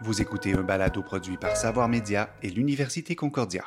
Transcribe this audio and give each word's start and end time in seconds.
Vous 0.00 0.22
écoutez 0.22 0.52
un 0.52 0.62
balado 0.62 1.02
produit 1.02 1.36
par 1.36 1.56
Savoir 1.56 1.88
Média 1.88 2.30
et 2.40 2.50
l'Université 2.50 3.16
Concordia. 3.16 3.64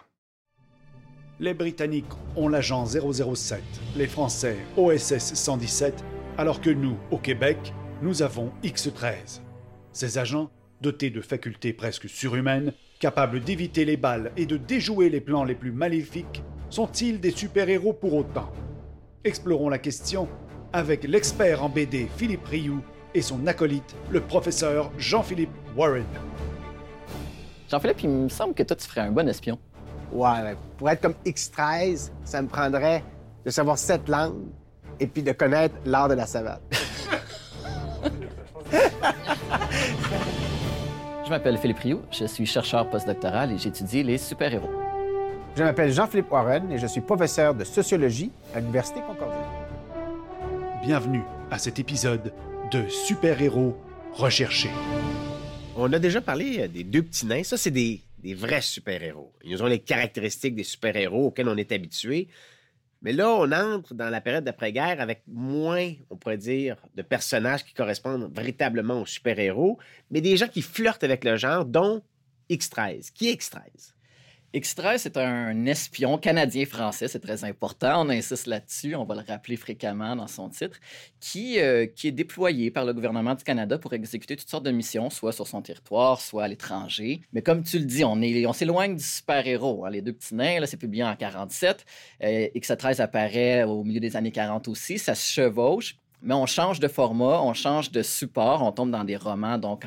Les 1.42 1.54
Britanniques 1.54 2.06
ont 2.38 2.48
l'agent 2.48 2.86
007, 2.86 3.62
les 3.98 4.08
Français 4.08 4.56
OSS 4.78 5.34
117, 5.34 6.06
alors 6.38 6.62
que 6.62 6.70
nous, 6.70 6.96
au 7.12 7.18
Québec, 7.18 7.74
nous 8.02 8.22
avons 8.22 8.54
X-13. 8.64 9.42
Ces 9.92 10.18
agents, 10.20 10.50
dotés 10.80 11.10
de 11.10 11.20
facultés 11.20 11.74
presque 11.74 12.08
surhumaines, 12.08 12.72
capables 13.02 13.42
d'éviter 13.42 13.84
les 13.84 13.98
balles 13.98 14.32
et 14.38 14.46
de 14.46 14.56
déjouer 14.56 15.10
les 15.10 15.20
plans 15.20 15.44
les 15.44 15.56
plus 15.56 15.74
maléfiques, 15.74 16.44
sont-ils 16.70 17.20
des 17.20 17.32
super-héros 17.32 17.92
pour 17.92 18.14
autant? 18.14 18.54
Explorons 19.26 19.68
la 19.68 19.80
question 19.80 20.30
avec 20.72 21.04
l'expert 21.04 21.62
en 21.62 21.68
BD 21.68 22.08
Philippe 22.16 22.46
Rioux 22.46 22.82
et 23.14 23.22
son 23.22 23.46
acolyte, 23.48 23.96
le 24.10 24.22
professeur 24.22 24.92
Jean-Philippe 24.98 25.52
Warren. 25.76 26.06
Jean-Philippe, 27.70 28.04
il 28.04 28.10
me 28.10 28.30
semble 28.30 28.54
que 28.54 28.64
toi, 28.64 28.76
tu 28.76 28.88
ferais 28.88 29.02
un 29.02 29.12
bon 29.12 29.28
espion. 29.28 29.58
Ouais, 30.12 30.42
ouais. 30.42 30.58
pour 30.78 30.90
être 30.90 31.02
comme 31.02 31.16
X13, 31.26 32.12
ça 32.26 32.42
me 32.42 32.48
prendrait 32.48 33.04
de 33.46 33.50
savoir 33.50 33.78
sept 33.78 34.10
langues 34.10 34.48
et 35.00 35.08
puis 35.08 35.24
de 35.24 35.32
connaître 35.32 35.76
l'art 35.86 36.10
de 36.10 36.16
la 36.16 36.26
savate. 36.26 36.62
Je 41.24 41.30
m'appelle 41.30 41.58
Philippe 41.58 41.80
Rioux, 41.80 42.02
je 42.12 42.26
suis 42.26 42.46
chercheur 42.46 42.90
postdoctoral 42.90 43.54
et 43.54 43.58
j'étudie 43.58 44.04
les 44.04 44.18
super-héros. 44.18 44.70
Je 45.56 45.64
m'appelle 45.64 45.94
Jean-Philippe 45.94 46.30
Warren 46.30 46.70
et 46.70 46.78
je 46.78 46.88
suis 46.88 47.00
professeur 47.00 47.54
de 47.56 47.64
sociologie 47.64 48.34
à 48.54 48.60
l'Université 48.60 49.00
Concordia. 49.00 49.40
Bienvenue 50.84 51.24
à 51.50 51.58
cet 51.58 51.80
épisode 51.80 52.34
de 52.72 52.88
Super-héros 52.88 53.78
recherchés. 54.14 54.70
On 55.76 55.92
a 55.92 56.00
déjà 56.00 56.22
parlé 56.22 56.62
euh, 56.62 56.68
des 56.68 56.84
deux 56.84 57.04
petits 57.04 57.26
nains. 57.26 57.44
Ça, 57.44 57.58
c'est 57.58 57.72
des, 57.72 58.02
des 58.20 58.34
vrais 58.34 58.62
super-héros. 58.62 59.34
Ils 59.44 59.62
ont 59.62 59.68
les 59.68 59.80
caractéristiques 59.80 60.56
des 60.56 60.64
super-héros 60.64 61.28
auxquels 61.28 61.50
on 61.50 61.58
est 61.58 61.72
habitué. 61.72 62.30
Mais 63.02 63.12
là, 63.12 63.30
on 63.30 63.52
entre 63.52 63.94
dans 63.94 64.10
la 64.10 64.22
période 64.22 64.44
d'après-guerre 64.44 65.02
avec 65.02 65.24
moins, 65.28 65.92
on 66.10 66.16
pourrait 66.16 66.38
dire, 66.38 66.78
de 66.96 67.02
personnages 67.02 67.66
qui 67.66 67.74
correspondent 67.74 68.32
véritablement 68.34 69.02
aux 69.02 69.06
super-héros, 69.06 69.78
mais 70.10 70.22
des 70.22 70.38
gens 70.38 70.48
qui 70.48 70.62
flirtent 70.62 71.04
avec 71.04 71.26
le 71.26 71.36
genre, 71.36 71.66
dont 71.66 72.02
X-13. 72.50 73.12
Qui 73.12 73.30
est 73.30 73.34
X-13? 73.34 73.94
X-13, 74.54 74.98
c'est 74.98 75.16
un 75.16 75.66
espion 75.66 76.18
canadien-français, 76.18 77.08
c'est 77.08 77.22
très 77.22 77.46
important, 77.46 78.06
on 78.06 78.10
insiste 78.10 78.48
là-dessus, 78.48 78.96
on 78.96 79.06
va 79.06 79.16
le 79.16 79.22
rappeler 79.26 79.56
fréquemment 79.56 80.14
dans 80.18 80.28
son 80.28 80.50
titre, 80.50 80.78
qui, 81.22 81.58
euh, 81.60 81.86
qui 81.86 82.10
est 82.10 82.12
déployé 82.12 82.70
par 82.70 82.84
le 82.84 82.94
gouvernement 82.94 83.34
du 83.34 83.46
Canada 83.46 83.78
pour 83.78 83.94
exécuter 83.94 84.36
toutes 84.36 84.50
sortes 84.50 84.66
de 84.66 84.72
missions, 84.72 85.10
soit 85.10 85.32
sur 85.32 85.48
son 85.48 85.62
territoire, 85.62 86.20
soit 86.20 86.44
à 86.44 86.48
l'étranger. 86.50 87.22
Mais 87.32 87.42
comme 87.42 87.64
tu 87.64 87.80
le 87.80 87.86
dis, 87.86 88.04
on, 88.04 88.22
est, 88.22 88.46
on 88.46 88.52
s'éloigne 88.52 88.98
du 88.98 89.04
super-héros. 89.04 89.86
hein. 89.86 89.90
Les 89.90 90.02
deux 90.02 90.12
petits 90.14 90.36
nains, 90.36 90.60
là, 90.60 90.68
c'est 90.68 90.76
publié 90.76 91.06
en 91.06 91.16
47. 91.16 91.86
Euh, 92.24 92.48
X-13 92.54 93.00
apparaît 93.02 93.64
au 93.64 93.86
milieu 93.86 94.02
des 94.02 94.18
années 94.18 94.32
40 94.34 94.68
aussi, 94.68 95.00
ça 95.00 95.16
se 95.16 95.32
chevauche. 95.32 95.96
Mais 96.22 96.34
on 96.34 96.46
change 96.46 96.80
de 96.80 96.88
format, 96.88 97.42
on 97.42 97.54
change 97.54 97.92
de 97.92 98.02
support, 98.02 98.62
on 98.62 98.72
tombe 98.72 98.92
dans 98.92 99.04
des 99.04 99.18
romans 99.18 99.58
donc 99.58 99.86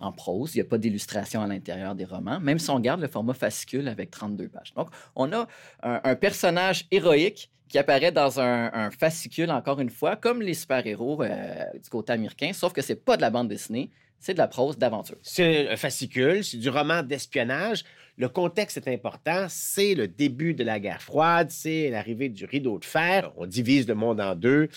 en, 0.00 0.12
prose. 0.12 0.54
Il 0.54 0.58
n'y 0.58 0.62
a 0.62 0.68
pas 0.68 0.78
d'illustration 0.78 1.42
à 1.42 1.46
l'intérieur 1.46 1.94
des 1.94 2.04
romans, 2.04 2.40
même 2.40 2.58
si 2.58 2.70
on 2.70 2.80
garde 2.80 3.00
le 3.00 3.08
format 3.08 3.34
fascicule 3.34 3.88
avec 3.88 4.10
32 4.10 4.48
pages. 4.48 4.72
Donc, 4.74 4.88
on 5.14 5.32
a 5.32 5.46
un, 5.82 6.14
personnage 6.16 6.86
héroïque 6.90 7.50
qui 7.68 7.78
apparaît 7.78 8.12
dans 8.12 8.40
un, 8.40 8.72
un 8.72 8.90
fascicule, 8.90 9.50
encore 9.50 9.80
une 9.80 9.90
fois, 9.90 10.16
comme 10.16 10.40
les 10.40 10.54
super-héros 10.54 11.22
euh, 11.22 11.64
du 11.82 11.90
côté 11.90 12.12
américain, 12.12 12.52
sauf 12.52 12.72
que 12.72 12.82
c'est 12.82 13.04
pas 13.04 13.16
de 13.16 13.22
la 13.22 13.30
bande 13.30 13.48
dessinée, 13.48 13.90
c'est 14.24 14.32
de 14.32 14.38
la 14.38 14.48
prose 14.48 14.78
d'aventure. 14.78 15.18
C'est 15.22 15.68
un 15.68 15.76
fascicule, 15.76 16.42
c'est 16.44 16.56
du 16.56 16.70
roman 16.70 17.02
d'espionnage. 17.02 17.84
Le 18.16 18.28
contexte 18.30 18.78
est 18.78 18.88
important. 18.88 19.46
C'est 19.50 19.94
le 19.94 20.08
début 20.08 20.54
de 20.54 20.64
la 20.64 20.80
guerre 20.80 21.02
froide, 21.02 21.50
c'est 21.50 21.90
l'arrivée 21.90 22.30
du 22.30 22.46
rideau 22.46 22.78
de 22.78 22.86
fer. 22.86 23.32
On 23.36 23.44
divise 23.44 23.86
le 23.86 23.94
monde 23.94 24.22
en 24.22 24.34
deux. 24.34 24.68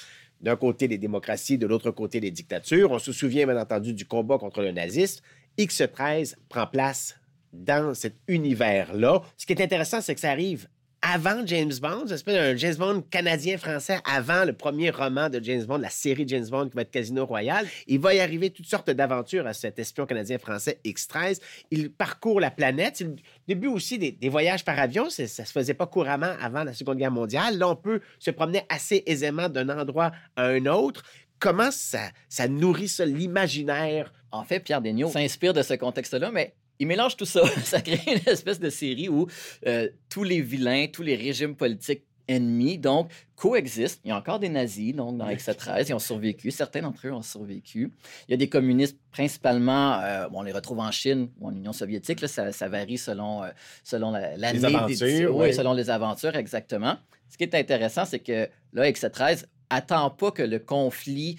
D'un 0.42 0.56
côté, 0.56 0.88
les 0.88 0.98
démocraties, 0.98 1.58
de 1.58 1.66
l'autre 1.66 1.92
côté, 1.92 2.20
les 2.20 2.31
dictatures. 2.31 2.92
On 2.92 3.00
se 3.00 3.12
souvient, 3.12 3.46
bien 3.46 3.59
entendu, 3.59 3.94
du 3.94 4.06
combat 4.06 4.38
contre 4.38 4.62
le 4.62 4.72
nazisme. 4.72 5.24
X-13 5.58 6.36
prend 6.50 6.68
place 6.68 7.16
dans 7.52 7.94
cet 7.94 8.16
univers-là. 8.28 9.22
Ce 9.38 9.46
qui 9.46 9.53
est 9.53 9.62
intéressant, 9.62 10.02
c'est 10.02 10.14
que 10.14 10.22
ça 10.22 10.30
arrive 10.30 10.68
avant 11.02 11.46
James 11.46 11.74
Bond, 11.81 12.06
un 12.28 12.56
James 12.56 12.75
Bond 12.75 13.03
canadien-français 13.09 14.00
avant 14.03 14.46
le 14.46 14.53
premier 14.53 14.90
roman 14.90 15.30
de 15.30 15.40
James 15.44 15.63
Bond, 15.63 15.78
la 15.78 15.90
série 15.90 16.25
James 16.28 16.47
Bond 16.50 16.69
qui 16.69 16.75
va 16.75 16.81
être 16.81 16.91
Casino 16.91 17.25
Royale. 17.25 17.68
Il 17.88 18.00
va 18.00 18.13
y 18.13 18.19
arriver 18.19 18.50
toutes 18.50 18.66
sortes 18.66 18.90
d'aventures 18.90 19.46
à 19.47 19.53
cet 19.53 19.80
espion 19.80 20.06
canadien-français 20.06 20.80
X-13. 20.84 21.40
Il 21.72 21.91
parcourt 21.91 22.40
la 22.40 22.52
planète. 22.52 23.00
Le 23.02 23.16
début 23.47 23.68
aussi 23.68 23.97
des, 23.97 24.30
voyages 24.30 24.66
par 24.66 24.80
avion. 24.80 25.09
Ça 25.09 25.28
se 25.28 25.44
faisait 25.44 25.74
pas 25.74 25.88
couramment 25.88 26.34
avant 26.41 26.63
la 26.63 26.74
Seconde 26.74 26.97
Guerre 26.97 27.12
mondiale. 27.12 27.57
Là, 27.57 27.69
on 27.69 27.75
peut 27.75 28.02
se 28.19 28.31
promener 28.31 28.63
assez 28.69 29.03
aisément 29.06 29.50
d'un 29.50 29.69
endroit 29.69 30.12
à 30.36 30.46
un 30.46 30.66
autre. 30.66 31.03
Comment 31.40 31.72
ça, 31.72 32.09
ça 32.30 32.47
nourrit 32.47 32.88
ça, 32.88 33.06
l'imaginaire? 33.06 34.12
En 34.31 34.44
fait, 34.44 34.59
Pierre 34.59 34.81
Desniaux 34.81 35.09
s'inspire 35.09 35.53
de 35.53 35.62
ce 35.62 35.75
contexte-là, 35.75 36.31
mais 36.31 36.53
il 36.80 36.88
mélange 36.88 37.16
tout 37.18 37.26
ça. 37.26 37.42
Ça 37.64 37.82
crée 37.82 38.00
une 38.08 38.32
espèce 38.32 38.60
de 38.60 38.70
série 38.70 39.10
où 39.10 39.28
euh, 39.66 39.90
tous 40.10 40.24
les 40.24 40.42
vilains, 40.42 40.88
tous 40.92 41.04
les 41.04 41.16
régimes 41.16 41.56
politiques 41.56 42.04
ennemis, 42.30 42.78
donc, 42.78 43.10
coexistent. 43.38 44.02
Il 44.04 44.10
y 44.10 44.12
a 44.12 44.18
encore 44.18 44.38
des 44.40 44.50
nazis, 44.50 44.94
donc, 44.94 45.18
dans 45.18 45.30
X-13, 45.30 45.86
ils 45.88 45.94
ont 45.94 46.00
survécu. 46.00 46.52
Certains 46.52 46.82
d'entre 46.82 47.08
eux 47.08 47.14
ont 47.14 47.22
survécu. 47.22 47.90
Il 48.28 48.32
y 48.32 48.34
a 48.34 48.38
des 48.38 48.50
communistes, 48.50 48.98
principalement, 49.12 50.02
euh, 50.02 50.28
bon, 50.28 50.40
on 50.40 50.42
les 50.42 50.52
retrouve 50.52 50.80
en 50.80 50.92
Chine 50.92 51.30
ou 51.40 51.48
en 51.48 51.52
Union 51.56 51.72
soviétique, 51.72 52.20
là, 52.20 52.28
ça, 52.28 52.52
ça 52.52 52.68
varie 52.68 52.98
selon, 52.98 53.44
euh, 53.44 53.48
selon 53.84 54.12
la- 54.12 54.36
l'année. 54.36 54.66
aventures, 54.66 54.88
d'édition. 54.88 55.38
oui. 55.38 55.48
Oui, 55.48 55.54
selon 55.54 55.72
les 55.72 55.90
aventures, 55.90 56.36
exactement. 56.36 56.98
Ce 57.30 57.38
qui 57.38 57.44
est 57.46 57.56
intéressant, 57.56 58.04
c'est 58.04 58.20
que 58.20 58.50
là, 58.74 58.90
X-13 58.90 59.46
attend 59.70 60.10
pas 60.10 60.32
que 60.32 60.44
le 60.44 60.60
conflit, 60.60 61.38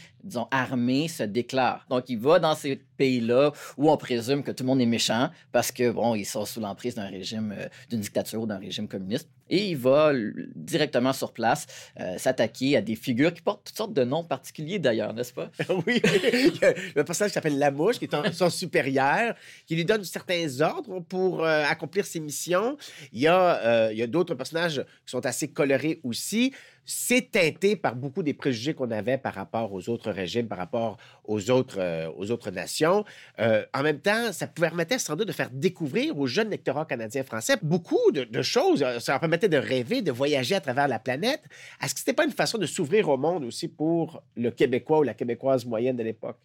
armé 0.51 1.09
se 1.09 1.23
déclare. 1.23 1.87
Donc, 1.89 2.05
il 2.09 2.19
va 2.19 2.39
dans 2.39 2.55
ces 2.55 2.77
pays-là 2.97 3.53
où 3.77 3.91
on 3.91 3.97
présume 3.97 4.43
que 4.43 4.51
tout 4.51 4.65
le 4.65 4.69
monde 4.69 4.81
est 4.81 4.87
méchant 4.87 5.31
parce 5.53 5.71
que, 5.73 5.91
bon, 5.91 6.15
ils 6.15 6.25
sont 6.25 6.45
sous 6.45 6.61
l'emprise 6.61 6.95
d'un 6.95 7.09
régime, 7.09 7.55
euh, 7.57 7.69
d'une 7.89 8.01
dictature 8.01 8.43
ou 8.43 8.47
d'un 8.47 8.59
régime 8.59 8.89
communiste. 8.89 9.29
Et 9.51 9.71
il 9.71 9.79
va 9.79 10.13
directement 10.55 11.15
sur 11.15 11.33
place 11.33 11.67
euh, 11.99 12.19
s'attaquer 12.19 12.77
à 12.77 12.83
des 12.83 12.97
figures 12.97 13.33
qui 13.33 13.41
portent 13.41 13.65
toutes 13.65 13.77
sortes 13.77 13.95
de 13.95 14.05
noms 14.05 14.23
particuliers 14.23 14.79
d'ailleurs, 14.79 15.15
n'est-ce 15.15 15.33
pas? 15.33 15.51
oui, 15.87 16.03
le 16.95 17.03
personnage 17.03 17.31
qui 17.31 17.35
s'appelle 17.35 17.59
La 17.59 17.71
Mouche, 17.71 17.99
qui 17.99 18.05
est 18.05 18.33
son 18.33 18.51
supérieur, 18.51 19.35
qui 19.67 19.75
lui 19.75 19.87
donne 19.87 20.05
certains 20.05 20.61
ordres 20.61 21.01
pour 21.01 21.45
euh, 21.45 21.65
accomplir 21.65 22.05
ses 22.05 22.21
missions. 22.21 22.77
Il 23.13 23.21
y 23.21 23.27
a, 23.27 23.91
il 23.91 23.99
y 23.99 24.03
a 24.03 24.07
d'autres 24.07 24.35
personnages 24.35 24.85
qui 25.07 25.11
sont 25.13 25.25
assez 25.25 25.49
colorés 25.49 26.01
aussi. 26.05 26.53
C'est 26.91 27.33
teinté 27.33 27.77
par 27.77 27.95
beaucoup 27.95 28.23
des 28.23 28.33
préjugés 28.33 28.73
qu'on 28.73 28.91
avait 28.91 29.19
par 29.19 29.35
rapport 29.35 29.75
aux 29.75 29.91
autres 29.91 30.11
régimes, 30.11 30.49
par 30.49 30.57
rapport 30.57 30.97
aux 31.25 31.51
autres, 31.51 31.79
euh, 31.79 32.11
aux 32.17 32.31
autres 32.31 32.51
nations. 32.51 33.05
Euh, 33.41 33.67
en 33.75 33.83
même 33.83 34.01
temps, 34.01 34.33
ça 34.33 34.47
permettait 34.47 34.99
sans 34.99 35.15
doute 35.15 35.29
de 35.29 35.33
faire 35.33 35.51
découvrir 35.51 36.19
aux 36.19 36.27
jeunes 36.27 36.49
lecteurs 36.49 36.87
canadiens-français 36.87 37.57
beaucoup 37.61 38.11
de, 38.11 38.41
choses. 38.41 38.87
Ça 39.01 39.13
leur 39.13 39.21
permettait 39.21 39.51
de 39.51 39.59
rêver, 39.59 40.01
de 40.01 40.11
voyager 40.11 40.55
à 40.55 40.63
travers 40.63 40.89
la 40.89 40.99
planète. 40.99 41.43
Est-ce 41.83 41.93
que 41.93 42.01
c'était 42.01 42.15
pas 42.15 42.25
une 42.25 42.33
façon 42.33 42.57
de 42.57 42.65
s'ouvrir 42.65 43.11
au 43.11 43.19
monde 43.19 43.45
aussi 43.45 43.69
pour 43.69 44.23
le 44.35 44.51
Québécois 44.51 45.01
ou 45.01 45.03
la 45.03 45.13
Québécoise 45.13 45.67
moyenne 45.67 45.97
de 45.97 46.03
l'époque? 46.03 46.39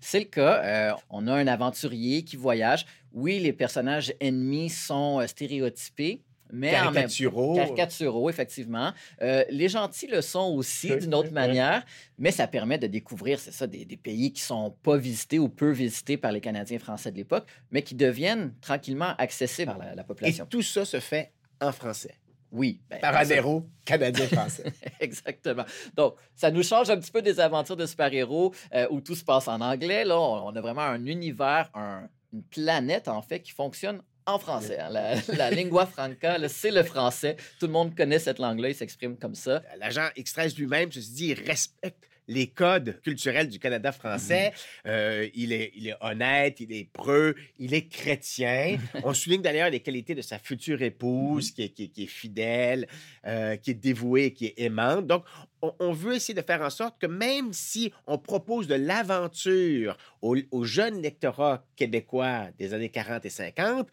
C'est 0.00 0.20
le 0.20 0.24
cas. 0.26 0.62
Euh, 0.64 0.92
on 1.10 1.26
a 1.26 1.34
un 1.34 1.46
aventurier 1.46 2.22
qui 2.22 2.36
voyage. 2.36 2.86
Oui, 3.12 3.38
les 3.38 3.52
personnages 3.52 4.14
ennemis 4.20 4.70
sont 4.70 5.20
euh, 5.20 5.26
stéréotypés. 5.26 6.22
Mais 6.52 6.78
en 6.78 6.90
même 6.92 7.08
Caricaturaux. 7.08 8.30
effectivement. 8.30 8.92
Euh, 9.22 9.44
les 9.50 9.68
gentils 9.68 10.06
le 10.06 10.20
sont 10.22 10.52
aussi 10.54 10.94
d'une 10.96 11.14
autre 11.14 11.32
manière, 11.32 11.84
mais 12.18 12.30
ça 12.30 12.46
permet 12.46 12.78
de 12.78 12.86
découvrir, 12.86 13.38
c'est 13.38 13.52
ça, 13.52 13.66
des, 13.66 13.84
des 13.84 13.96
pays 13.96 14.32
qui 14.32 14.42
sont 14.42 14.70
pas 14.82 14.96
visités 14.96 15.38
ou 15.38 15.48
peu 15.48 15.70
visités 15.70 16.16
par 16.16 16.32
les 16.32 16.40
Canadiens 16.40 16.78
français 16.78 17.10
de 17.12 17.16
l'époque, 17.16 17.46
mais 17.70 17.82
qui 17.82 17.94
deviennent 17.94 18.54
tranquillement 18.60 19.14
accessibles 19.18 19.70
par 19.72 19.78
la, 19.78 19.94
la 19.94 20.02
Et 20.02 20.04
population. 20.04 20.46
tout 20.46 20.62
ça 20.62 20.84
se 20.84 21.00
fait 21.00 21.32
en 21.60 21.72
français. 21.72 22.14
Oui. 22.52 22.80
ben, 22.90 22.98
Par 23.00 23.14
ça- 23.14 23.20
un 23.20 23.36
héros 23.36 23.66
canadien-français. 23.84 24.64
Exactement. 25.00 25.64
Donc, 25.96 26.14
ça 26.34 26.50
nous 26.50 26.62
change 26.64 26.90
un 26.90 26.96
petit 26.98 27.12
peu 27.12 27.22
des 27.22 27.38
aventures 27.38 27.76
de 27.76 27.86
super-héros 27.86 28.52
euh, 28.74 28.88
où 28.90 29.00
tout 29.00 29.14
se 29.14 29.22
passe 29.24 29.46
en 29.46 29.60
anglais. 29.60 30.04
Là, 30.04 30.18
on, 30.18 30.48
on 30.48 30.56
a 30.56 30.60
vraiment 30.60 30.80
un 30.82 31.04
univers, 31.06 31.70
un- 31.74 32.08
une 32.32 32.42
planète, 32.42 33.06
en 33.08 33.22
fait, 33.22 33.40
qui 33.40 33.52
fonctionne 33.52 34.02
en 34.26 34.38
français. 34.38 34.78
hein. 34.78 34.88
La, 35.28 35.50
lingua 35.50 35.86
franca, 35.86 36.36
c'est 36.48 36.70
le 36.70 36.82
français. 36.82 37.36
Tout 37.58 37.66
le 37.66 37.72
monde 37.72 37.94
connaît 37.96 38.18
cette 38.18 38.38
langue-là, 38.38 38.68
il 38.70 38.74
s'exprime 38.74 39.16
comme 39.16 39.34
ça. 39.34 39.62
L'agent 39.78 40.08
X13 40.16 40.56
lui-même 40.56 40.90
se 40.92 40.98
dit 41.00 41.28
il 41.28 41.40
respecte 41.48 42.04
les 42.28 42.46
codes 42.48 43.00
culturels 43.02 43.48
du 43.48 43.58
Canada 43.58 43.92
français. 43.92 44.52
Euh, 44.86 45.28
il, 45.34 45.52
est, 45.52 45.72
il 45.74 45.88
est 45.88 45.96
honnête, 46.00 46.60
il 46.60 46.72
est 46.72 46.88
preux, 46.92 47.34
il 47.58 47.74
est 47.74 47.88
chrétien. 47.88 48.78
On 49.04 49.12
souligne 49.14 49.42
d'ailleurs 49.42 49.70
les 49.70 49.80
qualités 49.80 50.14
de 50.14 50.22
sa 50.22 50.38
future 50.38 50.80
épouse, 50.82 51.50
qui, 51.50 51.62
est, 51.62 51.68
qui, 51.70 51.84
est- 51.84 51.88
qui 51.88 52.04
est 52.04 52.06
fidèle, 52.06 52.86
euh, 53.26 53.56
qui 53.56 53.72
est 53.72 53.74
dévouée, 53.74 54.32
qui 54.32 54.46
est 54.46 54.54
aimante. 54.60 55.06
Donc, 55.06 55.24
on, 55.62 55.74
on 55.80 55.92
veut 55.92 56.14
essayer 56.14 56.34
de 56.34 56.42
faire 56.42 56.62
en 56.62 56.70
sorte 56.70 57.00
que 57.00 57.06
même 57.06 57.52
si 57.52 57.92
on 58.06 58.16
propose 58.18 58.66
de 58.66 58.76
l'aventure 58.76 59.96
au, 60.22 60.36
au 60.50 60.64
jeune 60.64 61.02
lectorat 61.02 61.64
québécois 61.76 62.48
des 62.58 62.74
années 62.74 62.88
40 62.90 63.24
et 63.26 63.30
50, 63.30 63.88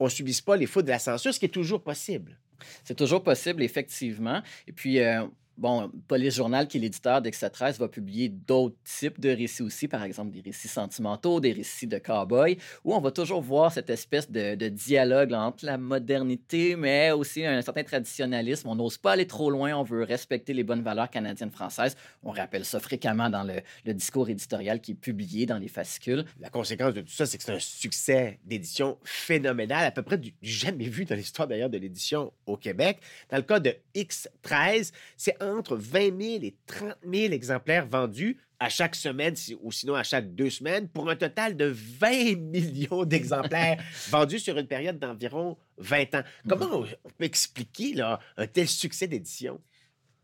on 0.00 0.04
ne 0.04 0.10
subisse 0.10 0.40
pas 0.40 0.56
les 0.56 0.66
fautes 0.66 0.84
de 0.84 0.90
la 0.90 0.98
censure, 0.98 1.32
ce 1.32 1.38
qui 1.40 1.46
est 1.46 1.50
toujours 1.50 1.82
possible. 1.82 2.38
C'est 2.84 2.96
toujours 2.96 3.22
possible, 3.22 3.62
effectivement. 3.62 4.42
Et 4.66 4.72
puis, 4.72 4.98
euh, 5.00 5.24
bon, 5.58 5.90
Police 6.06 6.36
Journal, 6.36 6.68
qui 6.68 6.78
est 6.78 6.80
l'éditeur 6.80 7.20
d'Extra 7.20 7.50
13, 7.50 7.78
va 7.78 7.88
publier 7.88 8.28
d'autres 8.28 8.76
types 8.84 9.20
de 9.20 9.30
récits 9.30 9.62
aussi, 9.62 9.88
par 9.88 10.02
exemple 10.04 10.30
des 10.30 10.40
récits 10.40 10.68
sentimentaux, 10.68 11.40
des 11.40 11.52
récits 11.52 11.86
de 11.86 11.98
cow-boy, 11.98 12.56
où 12.84 12.94
on 12.94 13.00
va 13.00 13.10
toujours 13.10 13.42
voir 13.42 13.72
cette 13.72 13.90
espèce 13.90 14.30
de, 14.30 14.68
dialogue 14.68 15.32
entre 15.32 15.64
la 15.64 15.78
modernité, 15.78 16.76
mais 16.76 17.10
aussi 17.10 17.44
un 17.44 17.62
certain 17.62 17.82
traditionnalisme. 17.82 18.68
On 18.68 18.76
n'ose 18.76 18.98
pas 18.98 19.12
aller 19.12 19.26
trop 19.26 19.50
loin, 19.50 19.74
on 19.74 19.82
veut 19.82 20.04
respecter 20.04 20.52
les 20.52 20.62
bonnes 20.62 20.82
valeurs 20.82 21.10
canadiennes-françaises. 21.10 21.96
On 22.22 22.30
rappelle 22.30 22.64
ça 22.64 22.78
fréquemment 22.78 23.30
dans 23.30 23.42
le, 23.44 23.62
discours 23.94 24.28
éditorial 24.28 24.80
qui 24.80 24.92
est 24.92 24.94
publié 24.94 25.46
dans 25.46 25.58
les 25.58 25.68
fascicules. 25.68 26.24
La 26.38 26.50
conséquence 26.50 26.94
de 26.94 27.00
tout 27.00 27.12
ça, 27.12 27.26
c'est 27.26 27.38
que 27.38 27.44
c'est 27.44 27.54
un 27.54 27.58
succès 27.58 28.38
d'édition 28.44 28.98
phénoménal, 29.02 29.84
à 29.84 29.90
peu 29.90 30.02
près 30.02 30.18
du 30.18 30.34
jamais 30.42 30.88
vu 30.88 31.04
dans 31.04 31.16
l'histoire 31.16 31.48
d'ailleurs 31.48 31.70
de 31.70 31.78
l'édition 31.78 32.32
au 32.46 32.56
Québec. 32.56 32.98
Dans 33.30 33.38
le 33.38 33.42
cas 33.42 33.58
de 33.58 33.74
X13, 33.94 34.92
c'est 35.16 35.42
entre 35.56 35.76
20 35.76 36.20
000 36.20 36.44
et 36.44 36.56
30 36.66 36.96
000 37.04 37.32
exemplaires 37.32 37.86
vendus 37.86 38.38
à 38.60 38.68
chaque 38.68 38.94
semaine 38.94 39.34
ou 39.60 39.70
sinon 39.70 39.94
à 39.94 40.02
chaque 40.02 40.34
deux 40.34 40.50
semaines 40.50 40.88
pour 40.88 41.08
un 41.08 41.16
total 41.16 41.56
de 41.56 41.66
20 41.66 42.36
millions 42.38 43.04
d'exemplaires 43.04 43.80
vendus 44.08 44.40
sur 44.40 44.58
une 44.58 44.66
période 44.66 44.98
d'environ 44.98 45.56
20 45.78 46.14
ans. 46.16 46.22
Comment 46.48 46.66
on, 46.72 47.10
peut 47.10 47.24
expliquer 47.24 47.94
là, 47.94 48.18
un 48.36 48.46
tel 48.46 48.68
succès 48.68 49.06
d'édition? 49.06 49.60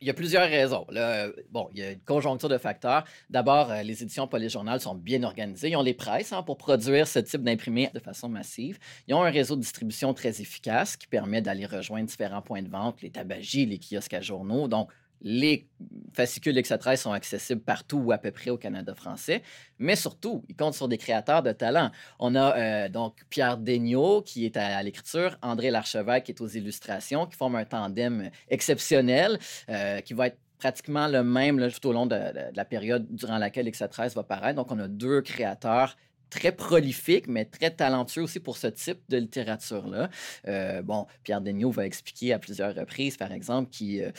Il 0.00 0.08
y 0.08 0.10
a 0.10 0.14
plusieurs 0.14 0.46
raisons. 0.50 0.84
Là, 0.90 1.28
bon, 1.50 1.70
il 1.72 1.78
y 1.78 1.82
a 1.82 1.92
une 1.92 2.00
conjoncture 2.00 2.48
de 2.48 2.58
facteurs. 2.58 3.04
D'abord, 3.30 3.70
euh, 3.70 3.82
les 3.82 4.02
éditions 4.02 4.28
Journal 4.48 4.78
sont 4.78 4.96
bien 4.96 5.22
organisées. 5.22 5.70
Ils 5.70 5.76
ont 5.76 5.82
les 5.82 5.94
presses 5.94 6.32
hein, 6.32 6.42
pour 6.42 6.58
produire 6.58 7.06
ce 7.06 7.20
type 7.20 7.42
d'imprimé 7.42 7.90
de 7.94 8.00
façon 8.00 8.28
massive. 8.28 8.78
Ils 9.06 9.14
ont 9.14 9.22
un 9.22 9.30
réseau 9.30 9.54
de 9.54 9.60
distribution 9.60 10.12
très 10.12 10.42
efficace 10.42 10.96
qui 10.96 11.06
permet 11.06 11.40
d'aller 11.40 11.64
rejoindre 11.64 12.06
différents 12.06 12.42
points 12.42 12.60
de 12.60 12.68
vente, 12.68 13.00
les 13.00 13.10
tabagies, 13.10 13.64
les 13.64 13.78
kiosques 13.78 14.12
à 14.12 14.20
journaux. 14.20 14.68
Donc, 14.68 14.90
les 15.24 15.66
fascicules 16.12 16.56
X13 16.56 16.98
sont 16.98 17.12
accessibles 17.12 17.62
partout 17.62 17.96
ou 17.96 18.12
à 18.12 18.18
peu 18.18 18.30
près 18.30 18.50
au 18.50 18.58
Canada 18.58 18.94
français, 18.94 19.42
mais 19.78 19.96
surtout, 19.96 20.44
ils 20.48 20.54
comptent 20.54 20.74
sur 20.74 20.86
des 20.86 20.98
créateurs 20.98 21.42
de 21.42 21.50
talent. 21.50 21.90
On 22.20 22.34
a 22.36 22.56
euh, 22.56 22.88
donc 22.88 23.16
Pierre 23.30 23.56
Daigneault 23.56 24.22
qui 24.22 24.44
est 24.44 24.56
à, 24.56 24.82
l'écriture, 24.82 25.36
André 25.42 25.70
Larchevêque 25.70 26.24
qui 26.24 26.32
est 26.32 26.40
aux 26.40 26.48
illustrations, 26.48 27.26
qui 27.26 27.36
forment 27.36 27.56
un 27.56 27.64
tandem 27.64 28.30
exceptionnel 28.48 29.38
euh, 29.70 30.00
qui 30.00 30.12
va 30.12 30.28
être 30.28 30.38
pratiquement 30.58 31.08
le 31.08 31.24
même 31.24 31.70
tout 31.70 31.88
au 31.88 31.92
long 31.92 32.06
de 32.06 32.16
la 32.54 32.64
période 32.64 33.06
durant 33.10 33.38
laquelle 33.38 33.66
X13 33.66 34.14
va 34.14 34.22
paraître. 34.22 34.56
Donc, 34.56 34.70
on 34.70 34.78
a 34.78 34.88
deux 34.88 35.20
créateurs 35.20 35.96
très 36.30 36.52
prolifiques, 36.52 37.26
mais 37.28 37.44
très 37.44 37.70
talentueux 37.70 38.22
aussi 38.22 38.40
pour 38.40 38.56
ce 38.56 38.66
type 38.66 39.00
de 39.08 39.18
littérature-là. 39.18 40.10
Euh, 40.48 40.82
bon, 40.82 41.06
Pierre 41.22 41.40
Daigneault 41.40 41.70
va 41.70 41.86
expliquer 41.86 42.32
à 42.32 42.38
plusieurs 42.38 42.74
reprises, 42.74 43.16
par 43.16 43.32
exemple, 43.32 43.70
qu'il 43.70 44.02
euh, 44.02 44.10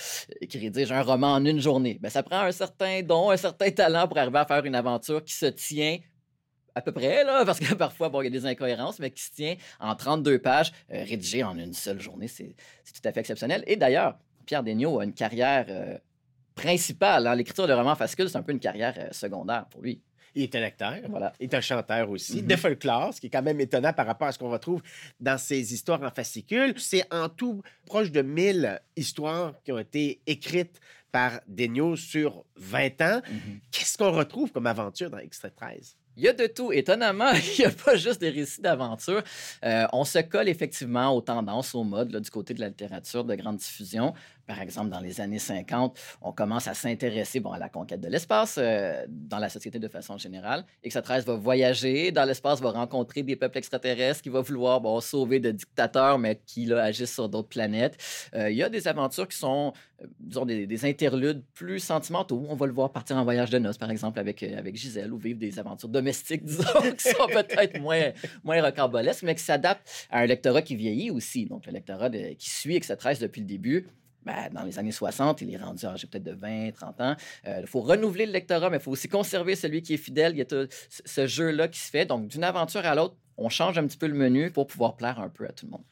qu'il 0.48 0.62
rédige 0.62 0.92
un 0.92 1.02
roman 1.02 1.34
en 1.34 1.46
une 1.46 1.60
journée. 1.60 1.98
Ben, 2.02 2.10
ça 2.10 2.24
prend 2.24 2.40
un 2.40 2.52
certain 2.52 3.02
don, 3.02 3.32
un 3.32 3.38
certain 3.38 3.70
talent 3.72 4.08
pour 4.08 4.18
arriver 4.18 4.40
à 4.40 4.46
faire 4.46 4.66
une 4.66 4.76
aventure 4.76 5.24
qui 5.24 5.34
se 5.34 5.48
tient 5.48 6.00
à 6.76 6.82
peu 6.82 6.92
près, 6.92 7.24
là, 7.24 7.46
parce 7.46 7.60
que 7.60 7.74
parfois, 7.76 8.12
il 8.22 8.24
y 8.26 8.28
a 8.28 8.30
des 8.30 8.46
incohérences, 8.46 9.00
mais 9.00 9.10
qui 9.10 9.24
se 9.24 9.32
tient 9.32 9.56
en 9.80 9.96
32 9.96 10.40
pages, 10.40 10.72
euh, 10.92 11.04
rédigées 11.04 11.44
en 11.44 11.58
une 11.58 11.74
seule 11.74 12.02
journée. 12.02 12.28
C'est 12.28 12.54
tout 12.94 13.08
à 13.08 13.12
fait 13.14 13.22
exceptionnel. 13.22 13.64
Et 13.66 13.78
d'ailleurs, 13.78 14.18
Pierre 14.46 14.62
Daigneault 14.62 15.00
a 15.00 15.06
une 15.06 15.14
carrière 15.14 15.66
euh, 15.70 15.98
principale. 16.54 17.28
hein. 17.28 17.36
L'écriture 17.36 17.68
de 17.68 17.74
romans 17.74 17.96
fascicules, 17.96 18.30
c'est 18.30 18.38
un 18.38 18.44
peu 18.44 18.52
une 18.52 18.60
carrière 18.60 19.10
secondaire 19.12 19.66
pour 19.70 19.82
lui. 19.82 20.02
Il 20.36 20.44
est 20.44 20.56
un 20.56 20.62
acteur. 20.64 20.96
Voilà. 21.10 21.34
Il 21.40 21.46
est 21.46 21.54
un 21.56 21.62
chanteur 21.62 22.10
aussi, 22.10 22.42
Mhm. 22.42 22.48
de 22.48 22.56
folklore, 22.58 23.14
ce 23.14 23.22
qui 23.22 23.28
est 23.28 23.30
quand 23.30 23.42
même 23.42 23.60
étonnant 23.62 23.94
par 23.94 24.06
rapport 24.06 24.28
à 24.28 24.32
ce 24.34 24.38
qu'on 24.40 24.50
retrouve 24.52 24.82
dans 25.20 25.38
ses 25.38 25.74
histoires 25.74 26.02
en 26.04 26.12
fascicules. 26.12 26.74
C'est 26.78 27.06
en 27.14 27.30
tout 27.30 27.62
proche 27.86 28.12
de 28.12 28.22
1000 28.22 28.82
histoires 28.98 29.54
qui 29.64 29.72
ont 29.72 29.80
été 29.80 30.20
écrites 30.28 30.80
par 31.12 31.40
Daigneault 31.48 31.96
sur 31.96 32.44
20 32.58 33.02
ans. 33.02 33.22
Qu'est-ce 33.72 33.98
qu'on 33.98 34.12
retrouve 34.12 34.52
comme 34.52 34.68
aventure 34.68 35.10
dans 35.10 35.20
Extrait 35.20 35.52
13? 35.52 35.96
Il 36.18 36.24
y 36.24 36.30
a 36.30 36.34
de 36.34 36.48
tout. 36.48 36.72
Étonnamment, 36.72 37.32
il 37.58 37.60
n'y 37.60 37.66
a 37.66 37.72
pas 37.72 37.96
juste 37.98 38.22
des 38.22 38.30
récits 38.30 38.62
d'aventure. 38.62 39.22
Euh, 39.66 39.86
on 39.92 40.06
se 40.06 40.20
colle 40.20 40.48
effectivement 40.48 41.10
aux 41.16 41.20
tendances, 41.22 41.76
aux 41.76 41.84
modes 41.84 42.12
là, 42.12 42.20
du 42.22 42.30
côté 42.30 42.54
de 42.54 42.62
la 42.62 42.70
littérature 42.70 43.24
de 43.26 43.36
grande 43.36 43.58
diffusion. 43.58 44.14
Par 44.48 44.62
exemple, 44.62 44.90
dans 44.90 45.00
les 45.00 45.22
années 45.22 45.40
50, 45.40 45.98
on 46.22 46.32
commence 46.32 46.68
à 46.68 46.74
s'intéresser 46.76 47.40
bon, 47.40 47.52
à 47.52 47.58
la 47.58 47.70
conquête 47.70 48.00
de 48.00 48.08
l'espace 48.08 48.58
euh, 48.60 49.04
dans 49.10 49.40
la 49.40 49.50
société 49.50 49.80
de 49.80 49.88
façon 49.88 50.18
générale. 50.18 50.66
X13 50.86 51.26
va 51.26 51.36
voyager 51.36 52.12
dans 52.12 52.26
l'espace, 52.26 52.62
va 52.62 52.72
rencontrer 52.72 53.24
des 53.24 53.36
peuples 53.36 53.58
extraterrestres 53.58 54.22
qui 54.22 54.30
vont 54.30 54.42
vouloir 54.42 54.82
bon, 54.82 55.00
sauver 55.02 55.40
de 55.40 55.52
dictateurs, 55.52 56.20
mais 56.20 56.40
qui 56.46 56.66
là, 56.66 56.84
agissent 56.84 57.14
sur 57.14 57.28
d'autres 57.28 57.50
planètes. 57.50 57.98
Euh, 58.36 58.52
il 58.52 58.58
y 58.58 58.64
a 58.64 58.70
des 58.70 58.88
aventures 58.88 59.28
qui 59.28 59.38
sont, 59.38 59.74
euh, 60.02 60.06
disons, 60.20 60.46
des, 60.46 60.68
des 60.68 60.86
interludes 60.86 61.44
plus 61.56 61.80
sentimentaux. 61.80 62.46
On 62.48 62.56
va 62.56 62.68
le 62.68 62.74
voir 62.74 62.92
partir 62.92 63.18
en 63.18 63.24
voyage 63.24 63.50
de 63.50 63.58
noces, 63.58 63.80
par 63.80 63.90
exemple, 63.90 64.20
avec, 64.20 64.44
avec 64.44 64.76
Gisèle, 64.76 65.12
ou 65.12 65.18
vivre 65.18 65.40
des 65.40 65.58
aventures 65.58 65.90
domestiques, 65.90 66.44
disons, 66.46 66.64
qui 66.98 67.10
sont 67.10 67.28
peut-être 67.28 67.80
moins, 67.80 68.12
moins 68.44 68.62
rocambolesques, 68.62 69.24
mais 69.24 69.34
qui 69.34 69.44
s'adaptent 69.44 70.08
à 70.12 70.20
un 70.20 70.26
lectorat 70.28 70.62
qui 70.62 70.76
vieillit 70.76 71.10
aussi. 71.10 71.46
Donc, 71.46 71.66
le 71.66 71.72
lectorat 71.72 72.12
qui 72.12 72.50
suit 72.50 72.78
X13 72.78 73.20
depuis 73.20 73.42
le 73.42 73.48
début. 73.48 73.88
Ben, 74.26 74.50
dans 74.52 74.64
les 74.64 74.80
années 74.80 74.92
60, 74.92 75.42
il 75.42 75.54
est 75.54 75.58
rendu 75.58 75.86
âgé 75.86 76.08
peut-être 76.08 76.24
de 76.24 76.32
20, 76.32 76.72
30 76.72 77.02
ans. 77.02 77.16
Euh, 77.48 77.60
Il 77.62 77.68
faut 77.68 77.82
renouveler 77.82 78.26
le 78.26 78.32
lectorat, 78.32 78.70
mais 78.70 78.78
il 78.78 78.84
faut 78.84 78.92
aussi 78.92 79.08
conserver 79.08 79.56
celui 79.56 79.82
qui 79.82 79.94
est 79.94 79.98
fidèle. 79.98 80.34
Il 80.34 80.40
y 80.40 80.42
a 80.42 80.46
tout 80.46 80.68
ce 80.90 81.28
jeu-là 81.28 81.68
qui 81.68 81.80
se 81.80 81.90
fait. 81.90 82.06
Donc, 82.06 82.28
d'une 82.28 82.44
aventure 82.44 82.86
à 82.86 82.96
l'autre, 82.96 83.16
on 83.38 83.50
change 83.50 83.78
un 83.78 83.86
petit 83.86 83.98
peu 83.98 84.08
le 84.08 84.16
menu 84.16 84.52
pour 84.52 84.68
pouvoir 84.68 84.96
plaire 84.96 85.20
un 85.20 85.30
peu 85.30 85.46
à 85.46 85.52
tout 85.52 85.66
le 85.66 85.72
monde. 85.72 85.84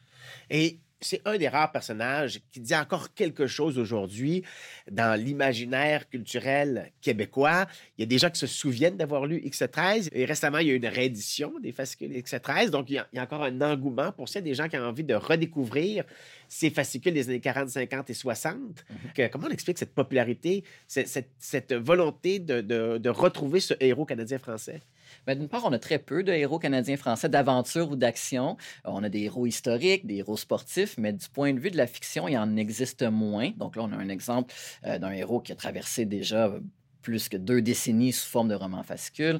Et 0.50 0.80
c'est 1.06 1.20
un 1.24 1.36
des 1.36 1.48
rares 1.48 1.70
personnages 1.72 2.40
qui 2.52 2.60
dit 2.60 2.74
encore 2.74 3.14
quelque 3.14 3.46
chose 3.46 3.78
aujourd'hui 3.78 4.42
dans 4.90 5.18
l'imaginaire 5.20 6.08
culturel 6.08 6.90
québécois. 7.00 7.66
Il 7.98 8.02
y 8.02 8.04
a 8.04 8.06
des 8.06 8.18
gens 8.18 8.30
qui 8.30 8.38
se 8.38 8.46
souviennent 8.46 8.96
d'avoir 8.96 9.26
lu 9.26 9.38
X13 9.38 10.08
et 10.12 10.24
récemment, 10.24 10.58
il 10.58 10.66
y 10.68 10.70
a 10.70 10.72
eu 10.74 10.76
une 10.76 10.86
réédition 10.86 11.52
des 11.60 11.72
fascicules 11.72 12.12
X13. 12.12 12.70
Donc, 12.70 12.90
il 12.90 12.94
y, 12.94 12.98
a, 12.98 13.06
il 13.12 13.16
y 13.16 13.18
a 13.18 13.22
encore 13.22 13.42
un 13.44 13.60
engouement 13.60 14.12
pour 14.12 14.28
ça. 14.28 14.40
Des 14.40 14.54
gens 14.54 14.68
qui 14.68 14.76
ont 14.76 14.84
envie 14.84 15.04
de 15.04 15.14
redécouvrir 15.14 16.04
ces 16.48 16.70
fascicules 16.70 17.14
des 17.14 17.28
années 17.28 17.40
40, 17.40 17.68
50 17.68 18.10
et 18.10 18.14
60. 18.14 18.84
Que- 19.14 19.28
comment 19.28 19.46
on 19.48 19.50
explique 19.50 19.78
cette 19.78 19.94
popularité, 19.94 20.64
cette, 20.86 21.08
cette- 21.08 21.30
cette 21.38 21.72
volonté 21.74 22.38
de, 22.38 22.60
de- 22.60 22.98
de 22.98 23.08
retrouver 23.10 23.60
ce 23.60 23.74
héros 23.80 24.04
canadien-français? 24.04 24.80
Ben, 25.26 25.38
D'une 25.38 25.48
part, 25.48 25.64
on 25.64 25.72
a 25.72 25.78
très 25.78 25.98
peu 25.98 26.22
de 26.22 26.32
héros 26.32 26.58
canadiens-français 26.58 27.28
d'aventure 27.28 27.90
ou 27.90 27.96
d'action. 27.96 28.56
Euh, 28.86 28.90
On 28.90 29.02
a 29.02 29.08
des 29.08 29.22
héros 29.22 29.46
historiques, 29.46 30.06
des 30.06 30.16
héros 30.16 30.36
sportifs, 30.36 30.96
mais 30.98 31.12
du 31.12 31.28
point 31.28 31.54
de 31.54 31.60
vue 31.60 31.70
de 31.70 31.76
la 31.76 31.86
fiction, 31.86 32.28
il 32.28 32.36
en 32.36 32.56
existe 32.56 33.02
moins. 33.02 33.50
Donc 33.56 33.76
là, 33.76 33.82
on 33.82 33.92
a 33.92 33.96
un 33.96 34.08
exemple 34.08 34.54
euh, 34.84 34.98
d'un 34.98 35.12
héros 35.12 35.40
qui 35.40 35.52
a 35.52 35.56
traversé 35.56 36.04
déjà 36.04 36.46
euh, 36.46 36.60
plus 37.00 37.28
que 37.28 37.36
deux 37.36 37.60
décennies 37.60 38.12
sous 38.12 38.28
forme 38.28 38.48
de 38.48 38.54
roman 38.54 38.82
fascicule, 38.82 39.38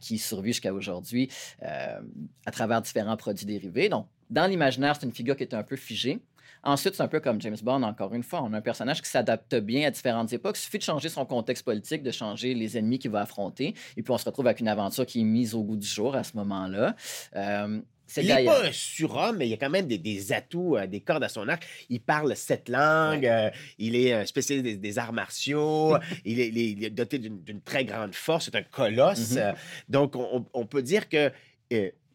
qui 0.00 0.16
survit 0.16 0.54
jusqu'à 0.54 0.72
aujourd'hui 0.72 1.28
à 1.60 2.50
travers 2.50 2.80
différents 2.80 3.18
produits 3.18 3.44
dérivés. 3.44 3.90
Donc, 3.90 4.06
dans 4.30 4.46
l'imaginaire, 4.46 4.96
c'est 4.98 5.04
une 5.04 5.12
figure 5.12 5.36
qui 5.36 5.42
est 5.42 5.52
un 5.52 5.62
peu 5.62 5.76
figée. 5.76 6.22
Ensuite, 6.64 6.94
c'est 6.94 7.02
un 7.02 7.08
peu 7.08 7.20
comme 7.20 7.40
James 7.40 7.56
Bond, 7.62 7.82
encore 7.82 8.14
une 8.14 8.22
fois. 8.22 8.42
On 8.42 8.52
a 8.52 8.58
un 8.58 8.62
personnage 8.62 9.02
qui 9.02 9.08
s'adapte 9.10 9.54
bien 9.56 9.86
à 9.86 9.90
différentes 9.90 10.32
époques. 10.32 10.56
Il 10.58 10.62
suffit 10.62 10.78
de 10.78 10.82
changer 10.82 11.08
son 11.08 11.26
contexte 11.26 11.64
politique, 11.64 12.02
de 12.02 12.10
changer 12.10 12.54
les 12.54 12.78
ennemis 12.78 12.98
qu'il 12.98 13.10
va 13.10 13.20
affronter. 13.20 13.74
Et 13.96 14.02
puis, 14.02 14.12
on 14.12 14.18
se 14.18 14.24
retrouve 14.24 14.46
avec 14.46 14.60
une 14.60 14.68
aventure 14.68 15.04
qui 15.06 15.20
est 15.20 15.24
mise 15.24 15.54
au 15.54 15.62
goût 15.62 15.76
du 15.76 15.86
jour 15.86 16.14
à 16.16 16.24
ce 16.24 16.36
moment-là. 16.36 16.96
Euh, 17.36 17.80
Il 18.16 18.26
n'est 18.26 18.44
pas 18.44 18.66
un 18.66 18.72
surhomme, 18.72 19.38
mais 19.38 19.46
il 19.46 19.50
y 19.50 19.54
a 19.54 19.56
quand 19.56 19.70
même 19.70 19.86
des, 19.86 19.98
des 19.98 20.32
atouts, 20.32 20.76
euh, 20.76 20.86
des 20.86 21.00
cordes 21.00 21.24
à 21.24 21.28
son 21.28 21.48
arc. 21.48 21.66
Il 21.88 22.00
parle 22.00 22.34
sept 22.36 22.68
langues, 22.68 23.26
euh, 23.26 23.50
il 23.78 23.96
est 23.96 24.12
un 24.12 24.24
spécialiste 24.24 24.64
des, 24.64 24.76
des 24.76 24.98
arts 24.98 25.12
martiaux, 25.12 25.96
il, 26.24 26.40
est, 26.40 26.48
il 26.48 26.94
doté 26.94 27.18
d'une 27.18 27.60
très 27.62 27.84
grande 27.84 28.14
force, 28.14 28.46
c'est 28.46 28.56
un 28.56 28.62
colosse. 28.62 29.32
Mhm. 29.32 29.38
euh, 29.38 29.52
donc, 29.88 30.16
on, 30.16 30.46
on 30.52 30.66
peut 30.66 30.82
dire 30.82 31.08
que 31.08 31.30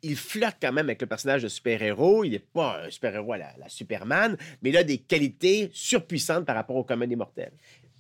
il 0.03 0.15
flotte 0.15 0.56
quand 0.62 0.72
même 0.72 0.86
avec 0.86 1.01
le 1.01 1.08
personnage 1.08 1.44
de 1.44 1.48
super-héros. 1.48 2.24
Il 2.24 2.32
n'est 2.32 2.39
pas 2.39 2.82
un 2.86 2.89
super-héros 2.89 3.34
à 3.34 3.38
la, 3.38 3.50
la 3.58 3.70
Superman, 3.70 4.38
mais 4.62 4.70
il 4.70 4.77
a 4.77 4.84
des 4.84 4.98
qualités 5.00 5.70
surpuissantes 5.74 6.46
par 6.46 6.56
rapport 6.56 6.75
au 6.75 6.84
commun 6.84 7.08
des 7.08 7.15
mortels. 7.15 7.51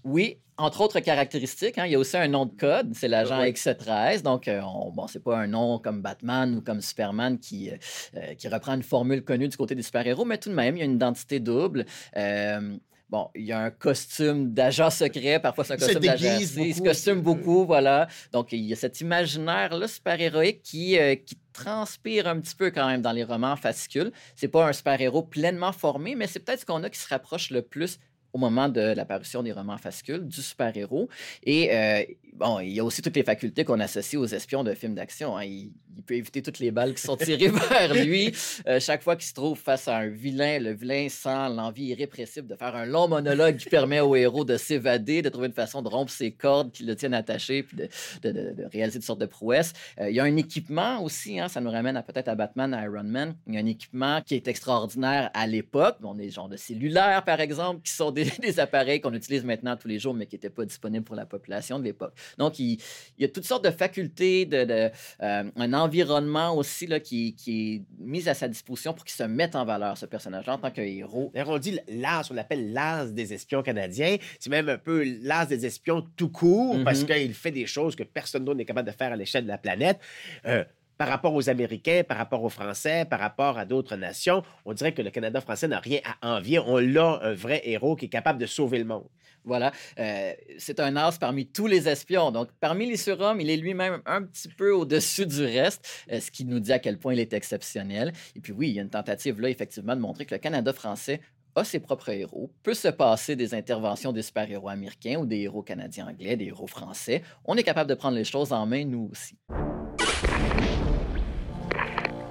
Oui, 0.03 0.37
entre 0.57 0.81
autres 0.81 0.99
caractéristiques, 0.99 1.77
hein, 1.77 1.85
il 1.85 1.91
y 1.91 1.95
a 1.95 1.99
aussi 1.99 2.17
un 2.17 2.27
nom 2.27 2.45
de 2.45 2.53
code, 2.53 2.93
c'est 2.93 3.07
l'agent 3.07 3.41
Oui. 3.41 3.51
X13. 3.51 4.21
Donc, 4.21 4.47
euh, 4.47 4.61
on, 4.61 4.91
bon, 4.91 5.07
c'est 5.07 5.23
pas 5.23 5.37
un 5.37 5.47
nom 5.47 5.79
comme 5.79 6.01
Batman 6.01 6.55
ou 6.55 6.61
comme 6.61 6.81
Superman 6.81 7.39
qui, 7.39 7.69
euh, 7.69 7.75
euh, 8.15 8.33
qui 8.35 8.47
reprend 8.47 8.73
une 8.75 8.83
formule 8.83 9.23
connue 9.23 9.47
du 9.47 9.57
côté 9.57 9.75
des 9.75 9.81
super-héros, 9.81 10.25
mais 10.25 10.37
tout 10.37 10.49
de 10.49 10.55
même, 10.55 10.75
il 10.75 10.79
y 10.79 10.81
a 10.81 10.85
une 10.85 10.95
identité 10.95 11.39
double. 11.39 11.85
Euh, 12.17 12.77
bon, 13.09 13.29
il 13.35 13.45
y 13.45 13.51
a 13.51 13.59
un 13.59 13.71
costume 13.71 14.53
d'agent 14.53 14.89
secret, 14.89 15.39
parfois 15.39 15.63
c'est 15.63 15.73
un 15.73 15.77
costume 15.77 16.01
d'agent 16.01 16.37
Il 16.39 16.75
se 16.75 16.81
costume 16.81 17.21
beaucoup, 17.21 17.65
voilà. 17.65 18.07
Donc, 18.31 18.51
il 18.51 18.61
y 18.61 18.73
a 18.73 18.75
cet 18.75 19.01
imaginaire-là 19.01 19.87
super-héroïque 19.87 20.61
qui, 20.61 20.97
euh, 20.97 21.15
qui 21.15 21.37
transpire 21.53 22.27
un 22.27 22.39
petit 22.39 22.55
peu 22.55 22.71
quand 22.71 22.87
même 22.87 23.01
dans 23.01 23.11
les 23.11 23.23
romans 23.23 23.55
fascicules. 23.55 24.11
C'est 24.35 24.47
pas 24.47 24.67
un 24.67 24.73
super-héros 24.73 25.23
pleinement 25.23 25.71
formé, 25.71 26.15
mais 26.15 26.27
c'est 26.27 26.39
peut-être 26.39 26.61
ce 26.61 26.65
qu'on 26.65 26.83
a 26.83 26.89
qui 26.89 26.99
se 26.99 27.09
rapproche 27.09 27.49
le 27.49 27.61
plus 27.61 27.99
au 28.33 28.37
moment 28.37 28.69
de 28.69 28.81
l'apparition 28.81 29.43
des 29.43 29.51
romans 29.51 29.77
fascicules, 29.77 30.27
du 30.27 30.41
super-héros. 30.41 31.09
Et 31.43 31.73
euh, 31.73 32.03
bon, 32.33 32.59
il 32.59 32.69
y 32.69 32.79
a 32.79 32.83
aussi 32.83 33.01
toutes 33.01 33.15
les 33.15 33.23
facultés 33.23 33.65
qu'on 33.65 33.79
associe 33.79 34.19
aux 34.19 34.25
espions 34.25 34.63
de 34.63 34.73
films 34.73 34.95
d'action. 34.95 35.37
hein. 35.37 35.43
Il, 35.45 35.71
peut 36.07 36.15
éviter 36.15 36.41
toutes 36.41 36.59
les 36.59 36.71
balles 36.71 36.93
qui 36.93 37.01
sont 37.01 37.17
tirées 37.17 37.49
vers 37.69 37.93
lui. 37.93 38.33
Euh, 38.67 38.79
chaque 38.79 39.03
fois 39.03 39.17
qu'il 39.17 39.25
se 39.25 39.33
trouve 39.33 39.59
face 39.59 39.89
à 39.89 39.97
un 39.97 40.07
vilain, 40.07 40.57
le 40.57 40.71
vilain 40.71 41.09
sent 41.09 41.49
l'envie 41.53 41.87
irrépressible 41.87 42.47
de 42.47 42.55
faire 42.55 42.73
un 42.73 42.85
long 42.85 43.09
monologue 43.09 43.57
qui 43.57 43.67
permet 43.67 43.99
au 43.99 44.15
héros 44.15 44.45
de 44.45 44.55
s'évader, 44.55 45.21
de 45.21 45.27
trouver 45.27 45.47
une 45.47 45.53
façon 45.53 45.81
de 45.81 45.89
rompre 45.89 46.09
ses 46.09 46.31
cordes 46.31 46.71
qui 46.71 46.85
le 46.85 46.95
tiennent 46.95 47.13
attaché, 47.13 47.63
puis 47.63 47.75
de, 47.75 48.69
réaliser 48.71 48.99
toutes 48.99 49.07
sortes 49.07 49.19
de 49.19 49.25
prouesses. 49.25 49.73
Euh, 49.99 50.09
il 50.09 50.15
y 50.15 50.21
a 50.21 50.23
un 50.23 50.37
équipement 50.37 51.03
aussi, 51.03 51.37
hein, 51.37 51.49
ça 51.49 51.59
nous 51.59 51.69
ramène 51.69 51.97
à 51.97 52.01
peut-être 52.01 52.29
à 52.29 52.35
Batman, 52.35 52.73
à 52.73 52.85
Iron 52.85 53.03
Man. 53.03 53.35
Il 53.47 53.55
y 53.55 53.57
a 53.57 53.59
un 53.59 53.65
équipement 53.65 54.21
qui 54.21 54.35
est 54.35 54.47
extraordinaire 54.47 55.29
à 55.33 55.47
l'époque. 55.47 55.97
On 56.01 56.17
est 56.17 56.29
genre 56.29 56.47
de 56.47 56.55
cellulaires, 56.55 57.25
par 57.25 57.41
exemple, 57.41 57.81
qui 57.81 57.91
sont 57.91 58.11
des, 58.11 58.18
des 58.41 58.59
appareils 58.59 59.01
qu'on 59.01 59.13
utilise 59.13 59.43
maintenant 59.43 59.75
tous 59.77 59.87
les 59.87 59.99
jours, 59.99 60.13
mais 60.13 60.25
qui 60.25 60.35
n'étaient 60.35 60.49
pas 60.49 60.65
disponibles 60.65 61.05
pour 61.05 61.15
la 61.15 61.25
population 61.25 61.79
de 61.79 61.83
l'époque. 61.83 62.13
Donc, 62.37 62.59
il, 62.59 62.73
il 63.17 63.21
y 63.21 63.25
a 63.25 63.29
toutes 63.29 63.45
sortes 63.45 63.63
de 63.65 63.71
facultés, 63.71 64.45
de, 64.45 64.63
de, 64.65 64.89
euh, 65.21 65.43
un 65.55 65.73
environnement 65.73 66.55
aussi 66.55 66.87
là, 66.87 66.99
qui, 66.99 67.35
qui 67.35 67.75
est 67.75 67.81
mis 67.99 68.27
à 68.29 68.33
sa 68.33 68.47
disposition 68.47 68.93
pour 68.93 69.05
qu'il 69.05 69.15
se 69.15 69.23
mette 69.23 69.55
en 69.55 69.65
valeur, 69.65 69.97
ce 69.97 70.05
personnage-là, 70.05 70.53
en 70.55 70.57
tant 70.57 70.71
que 70.71 70.81
héros. 70.81 71.31
D'ailleurs, 71.33 71.49
on 71.49 71.57
dit 71.57 71.79
l'as, 71.87 72.29
on 72.31 72.33
l'appelle 72.33 72.73
l'as 72.73 73.05
des 73.05 73.33
espions 73.33 73.63
canadiens. 73.63 74.17
C'est 74.39 74.49
même 74.49 74.69
un 74.69 74.77
peu 74.77 75.03
l'as 75.21 75.45
des 75.45 75.65
espions 75.65 76.05
tout 76.15 76.29
court 76.29 76.77
Mhm. 76.77 76.83
parce 76.83 77.03
qu'il 77.03 77.33
fait 77.33 77.51
des 77.51 77.65
choses 77.65 77.95
que 77.95 78.03
personne 78.03 78.45
d'autre 78.45 78.57
n'est 78.57 78.65
capable 78.65 78.89
de 78.89 78.95
faire 78.95 79.11
à 79.11 79.15
l'échelle 79.15 79.43
de 79.43 79.49
la 79.49 79.57
planète. 79.57 79.99
Euh, 80.45 80.63
par 80.99 81.07
rapport 81.07 81.33
aux 81.33 81.49
Américains, 81.49 82.03
par 82.05 82.17
rapport 82.17 82.43
aux 82.43 82.49
Français, 82.49 83.05
par 83.05 83.21
rapport 83.21 83.57
à 83.57 83.63
d'autres 83.63 83.95
nations, 83.95 84.43
on 84.65 84.73
dirait 84.73 84.93
que 84.93 85.01
le 85.01 85.09
Canada 85.09 85.39
français 85.39 85.69
n'a 85.69 85.79
rien 85.79 86.01
à 86.21 86.35
envier. 86.35 86.59
On 86.59 86.77
l'a 86.77 87.21
un 87.23 87.33
vrai 87.33 87.61
héros 87.63 87.95
qui 87.95 88.05
est 88.05 88.09
capable 88.09 88.37
de 88.37 88.45
sauver 88.45 88.79
le 88.79 88.83
monde. 88.83 89.07
Voilà. 89.45 89.71
Euh, 89.97 90.33
c'est 90.57 90.81
un 90.81 90.97
as 90.97 91.17
parmi 91.17 91.47
tous 91.47 91.67
les 91.67 91.87
espions. 91.87 92.31
Donc, 92.31 92.49
parmi 92.59 92.85
les 92.85 92.97
surhommes, 92.97 93.39
il 93.39 93.49
est 93.49 93.55
lui-même 93.55 94.01
un 94.05 94.23
petit 94.23 94.49
peu 94.49 94.73
au-dessus 94.73 95.25
du 95.25 95.41
reste, 95.41 95.87
euh, 96.11 96.19
ce 96.19 96.29
qui 96.31 96.43
nous 96.43 96.59
dit 96.59 96.73
à 96.73 96.79
quel 96.79 96.97
point 96.97 97.13
il 97.13 97.19
est 97.21 97.31
exceptionnel. 97.31 98.11
Et 98.35 98.41
puis 98.41 98.51
oui, 98.51 98.67
il 98.67 98.75
y 98.75 98.79
a 98.79 98.81
une 98.81 98.89
tentative 98.89 99.39
là, 99.39 99.49
effectivement, 99.49 99.95
de 99.95 100.01
montrer 100.01 100.25
que 100.25 100.35
le 100.35 100.39
Canada 100.39 100.73
français 100.73 101.21
a 101.55 101.63
ses 101.63 101.79
propres 101.79 102.09
héros, 102.09 102.51
peut 102.61 102.73
se 102.73 102.89
passer 102.89 103.37
des 103.37 103.53
interventions 103.53 104.11
des 104.11 104.21
super-héros 104.21 104.69
américains 104.69 105.17
ou 105.17 105.25
des 105.25 105.39
héros 105.39 105.63
canadiens 105.63 106.07
anglais, 106.07 106.35
des 106.35 106.45
héros 106.45 106.67
français. 106.67 107.21
On 107.45 107.55
est 107.55 107.63
capable 107.63 107.89
de 107.89 107.95
prendre 107.95 108.17
les 108.17 108.25
choses 108.25 108.51
en 108.51 108.65
main, 108.65 108.85
nous 108.85 109.09
aussi. 109.11 109.35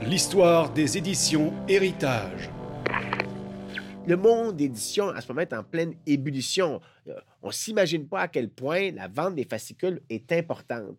L'histoire 0.09 0.73
des 0.73 0.97
éditions 0.97 1.53
Héritage. 1.69 2.49
Le 4.07 4.17
monde 4.17 4.57
d'édition, 4.57 5.11
à 5.11 5.21
ce 5.21 5.29
moment, 5.29 5.43
est 5.43 5.53
en 5.53 5.63
pleine 5.63 5.97
ébullition. 6.07 6.81
Euh, 7.09 7.13
On 7.43 7.49
ne 7.49 7.53
s'imagine 7.53 8.09
pas 8.09 8.21
à 8.21 8.29
quel 8.29 8.49
point 8.49 8.91
la 8.93 9.07
vente 9.07 9.35
des 9.35 9.45
fascicules 9.45 10.01
est 10.09 10.33
importante. 10.33 10.97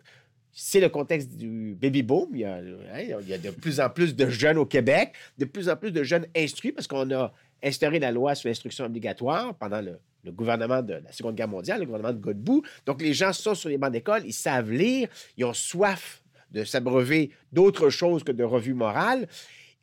C'est 0.51 0.79
le 0.79 0.89
contexte 0.89 1.35
du 1.35 1.75
baby 1.81 2.03
boom. 2.03 2.29
Il 2.33 2.41
y, 2.41 2.45
a, 2.45 2.57
hein, 2.57 3.19
il 3.21 3.27
y 3.27 3.33
a 3.33 3.39
de 3.39 3.49
plus 3.49 3.79
en 3.79 3.89
plus 3.89 4.15
de 4.15 4.29
jeunes 4.29 4.59
au 4.59 4.67
Québec, 4.67 5.13
de 5.39 5.45
plus 5.45 5.69
en 5.69 5.75
plus 5.75 5.91
de 5.91 6.03
jeunes 6.03 6.27
instruits 6.37 6.71
parce 6.71 6.85
qu'on 6.85 7.09
a 7.11 7.33
instauré 7.63 7.97
la 7.97 8.11
loi 8.11 8.35
sur 8.35 8.47
l'instruction 8.47 8.85
obligatoire 8.85 9.55
pendant 9.55 9.81
le 9.81 10.31
gouvernement 10.31 10.83
de 10.83 10.93
la 10.93 11.11
Seconde 11.11 11.33
Guerre 11.33 11.47
mondiale, 11.47 11.79
le 11.79 11.87
gouvernement 11.87 12.13
de 12.13 12.19
Godbout. 12.19 12.61
Donc, 12.85 13.01
les 13.01 13.15
gens 13.15 13.33
sont 13.33 13.55
sur 13.55 13.69
les 13.69 13.79
bancs 13.79 13.91
d'école, 13.91 14.21
ils 14.23 14.33
savent 14.33 14.69
lire, 14.69 15.09
ils 15.35 15.45
ont 15.45 15.53
soif 15.53 16.21
de 16.51 16.63
s'abreuver 16.63 17.31
d'autre 17.51 17.89
chose 17.89 18.23
que 18.23 18.31
de 18.31 18.43
revues 18.43 18.73
morales. 18.73 19.27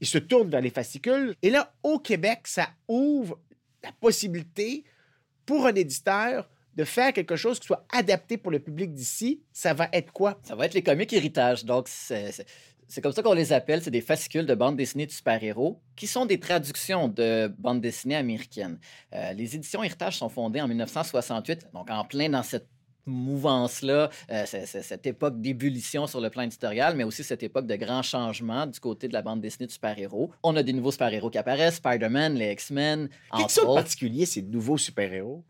Ils 0.00 0.06
se 0.06 0.18
tournent 0.18 0.50
vers 0.50 0.60
les 0.60 0.70
fascicules. 0.70 1.34
Et 1.42 1.50
là, 1.50 1.72
au 1.82 1.98
Québec, 1.98 2.40
ça 2.44 2.68
ouvre 2.88 3.38
la 3.82 3.92
possibilité 3.92 4.84
pour 5.46 5.66
un 5.66 5.74
éditeur 5.74 6.48
de 6.74 6.84
faire 6.84 7.12
quelque 7.12 7.36
chose 7.36 7.58
qui 7.58 7.66
soit 7.66 7.86
adapté 7.92 8.36
pour 8.36 8.52
le 8.52 8.58
public 8.58 8.92
d'ici. 8.92 9.40
Ça 9.52 9.72
va 9.72 9.88
être 9.92 10.12
quoi? 10.12 10.38
Ça 10.42 10.54
va 10.54 10.66
être 10.66 10.74
les 10.74 10.82
comics 10.82 11.10
héritage. 11.12 11.64
Donc, 11.64 11.88
c'est 11.88 13.00
comme 13.02 13.12
ça 13.12 13.22
qu'on 13.22 13.32
les 13.32 13.52
appelle. 13.52 13.82
C'est 13.82 13.90
des 13.90 14.02
fascicules 14.02 14.44
de 14.44 14.54
bandes 14.54 14.76
dessinées 14.76 15.06
de 15.06 15.12
super-héros 15.12 15.80
qui 15.96 16.06
sont 16.06 16.26
des 16.26 16.38
traductions 16.38 17.08
de 17.08 17.52
bandes 17.58 17.80
dessinées 17.80 18.16
américaines. 18.16 18.78
Euh, 19.14 19.32
les 19.32 19.56
éditions 19.56 19.82
héritage 19.82 20.18
sont 20.18 20.28
fondées 20.28 20.60
en 20.60 20.68
1968, 20.68 21.68
donc 21.72 21.90
en 21.90 22.04
plein 22.04 22.28
dans 22.28 22.42
cette 22.42 22.68
mouvance-là, 23.06 24.10
euh, 24.30 24.44
cette 24.46 25.06
époque 25.06 25.40
d'ébullition 25.40 26.06
sur 26.06 26.20
le 26.20 26.30
plan 26.30 26.42
éditorial, 26.42 26.96
mais 26.96 27.04
aussi 27.04 27.24
cette 27.24 27.42
époque 27.42 27.66
de 27.66 27.76
grands 27.76 28.02
changements 28.02 28.66
du 28.66 28.80
côté 28.80 29.08
de 29.08 29.12
la 29.12 29.22
bande 29.22 29.40
dessinée 29.40 29.66
de 29.66 29.72
super-héros. 29.72 30.30
On 30.42 30.56
a 30.56 30.62
des 30.62 30.72
nouveaux 30.72 30.90
super-héros 30.90 31.30
qui 31.30 31.38
apparaissent, 31.38 31.76
Spider-Man, 31.76 32.34
les 32.34 32.52
X-Men, 32.52 33.08
Qu'est-ce 33.36 33.60
autres. 33.60 33.74
particulier, 33.74 34.26
ces 34.26 34.42
nouveaux 34.42 34.78
super-héros? 34.78 35.44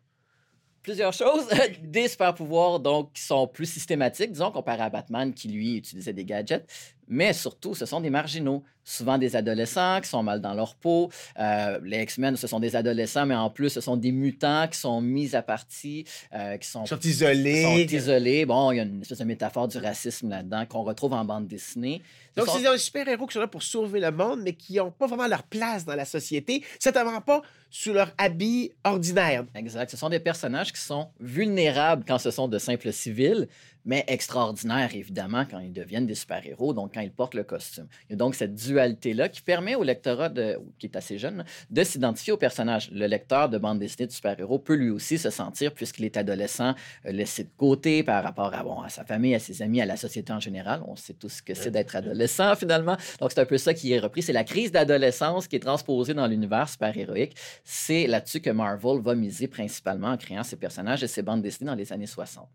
Plusieurs 0.83 1.13
choses. 1.13 1.49
des 1.83 2.07
super-pouvoirs 2.07 2.79
donc, 2.79 3.13
qui 3.13 3.23
sont 3.23 3.49
plus 3.49 3.67
systématiques, 3.67 4.33
disons, 4.33 4.53
comparé 4.53 4.83
à 4.83 4.91
Batman 4.91 5.35
qui, 5.35 5.49
lui, 5.49 5.79
utilisait 5.79 6.13
des 6.13 6.25
gadgets. 6.25 6.65
Mais 7.09 7.33
surtout, 7.33 7.75
ce 7.75 7.87
sont 7.87 8.01
des 8.01 8.11
marginaux. 8.11 8.63
Souvent 8.89 9.19
des 9.19 9.35
adolescents 9.35 10.01
qui 10.01 10.09
sont 10.09 10.23
mal 10.23 10.41
dans 10.41 10.55
leur 10.55 10.77
peau. 10.77 11.11
Euh, 11.41 11.81
les 11.83 12.03
X-Men, 12.03 12.37
ce 12.37 12.47
sont 12.47 12.61
des 12.61 12.77
adolescents, 12.77 13.27
mais 13.27 13.35
en 13.35 13.51
plus, 13.51 13.71
ce 13.71 13.81
sont 13.81 13.97
des 13.97 14.13
mutants 14.13 14.69
qui 14.71 14.79
sont 14.79 15.01
mis 15.01 15.35
à 15.35 15.43
partie, 15.43 16.05
euh, 16.33 16.57
qui 16.57 16.69
sont, 16.69 16.87
sont 16.87 16.95
sont 16.95 17.09
isolés. 17.09 17.85
isolés. 17.91 18.47
Bon, 18.47 18.71
il 18.71 18.77
y 18.77 18.81
a 18.81 18.85
une 18.85 19.01
espèce 19.01 19.19
de 19.19 19.25
métaphore 19.25 19.67
du 19.67 19.79
racisme 19.79 20.29
là-dedans 20.29 20.67
qu'on 20.67 20.85
retrouve 20.85 21.15
en 21.15 21.25
bande 21.25 21.49
dessinée. 21.49 22.01
Ce 22.37 22.41
Donc, 22.41 22.49
sont- 22.49 22.59
c'est 22.63 22.71
des 22.71 22.79
super-héros 22.79 23.27
qui 23.27 23.35
sont 23.35 23.41
là 23.41 23.49
pour 23.49 23.65
sauver 23.65 23.99
le 23.99 24.13
monde, 24.13 24.43
mais 24.45 24.53
qui 24.53 24.75
n'ont 24.77 24.93
pas 24.93 25.09
vraiment 25.09 25.27
leur 25.27 25.43
place 25.43 25.85
dans 25.85 25.97
la 25.97 26.05
société, 26.05 26.63
certainement 26.79 27.21
pas 27.21 27.43
sous 27.71 27.93
leur 27.93 28.13
habit 28.19 28.71
ordinaire. 28.85 29.45
Exact. 29.57 29.91
Ce 29.91 29.97
sont 29.97 30.11
des 30.11 30.21
personnages 30.21 30.73
qui 30.73 30.81
sont 30.81 31.09
vulnérables 31.19 32.05
quand 32.07 32.19
ce 32.19 32.31
sont 32.31 32.47
de 32.47 32.59
simples 32.59 32.93
civils, 32.93 33.49
mais 33.87 34.05
extraordinaires, 34.09 34.91
évidemment, 34.95 35.45
quand 35.49 35.61
ils 35.61 35.73
deviennent 35.73 36.07
des 36.07 36.17
super-héros, 36.17 36.75
donc 36.75 36.95
quand 36.95 37.01
ils 37.01 37.13
portent 37.13 37.35
le 37.35 37.45
costume. 37.45 37.87
Il 38.09 38.13
y 38.13 38.15
a 38.15 38.17
donc 38.17 38.35
cette 38.35 38.55
dualité-là 38.55 39.29
qui 39.29 39.41
permet 39.41 39.77
au 39.77 39.85
lectorat, 39.85 40.29
de, 40.29 40.59
qui 40.79 40.87
est 40.87 40.97
assez 40.97 41.19
jeune, 41.19 41.45
de 41.71 41.85
s'identifier 41.85 42.33
au 42.33 42.37
personnage. 42.37 42.91
Le 42.91 43.07
lecteur 43.07 43.49
de 43.49 43.59
bande 43.59 43.79
dessinée 43.79 44.09
de 44.09 44.13
super-héros 44.13 44.59
peut 44.59 44.75
lui 44.75 44.91
aussi 44.91 45.19
se 45.19 45.31
sentir, 45.31 45.73
puisqu'il 45.73 46.05
est 46.05 46.17
adolescent, 46.17 46.75
euh, 47.07 47.13
laissé 47.13 47.45
de 47.45 47.51
côté 47.57 48.03
par 48.03 48.25
rapport 48.25 48.53
à, 48.53 48.65
bon, 48.65 48.81
à 48.81 48.89
sa 48.89 49.05
famille, 49.05 49.37
à 49.37 49.39
ses 49.39 49.63
amis, 49.63 49.81
à 49.81 49.87
la 49.87 49.97
société 49.97 50.33
en 50.33 50.41
général. 50.41 50.83
On 50.87 50.97
sait 50.97 51.15
tous 51.15 51.29
ce 51.29 51.43
que 51.43 51.55
c'est 51.55 51.71
d'être 51.71 51.95
adolescent, 51.95 52.55
finalement. 52.57 52.97
Donc, 53.21 53.31
c'est 53.31 53.41
un 53.41 53.47
peu 53.47 53.59
ça 53.59 53.73
qui 53.73 53.93
est 53.93 54.01
repris. 54.01 54.23
C'est 54.23 54.33
la 54.33 54.45
crise 54.45 54.73
d'adolescence 54.73 55.47
qui 55.47 55.55
est 55.55 55.61
transposée 55.61 56.13
dans 56.13 56.27
l'univers 56.27 56.69
super-héroïque. 56.69 57.37
C'est 57.63 58.09
là-dessus 58.09 58.41
que 58.41 58.51
Marvel 58.51 59.01
va 59.01 59.15
miser 59.15 59.47
principalement 59.47 60.09
en 60.09 60.17
créant 60.17 60.43
ses 60.43 60.57
personnages 60.57 61.05
et 61.05 61.07
ses 61.09 61.23
bandes 61.23 61.43
dessinées 61.43 61.71
dans 61.71 61.77
les 61.77 61.93
années 61.93 62.07
60. 62.07 62.49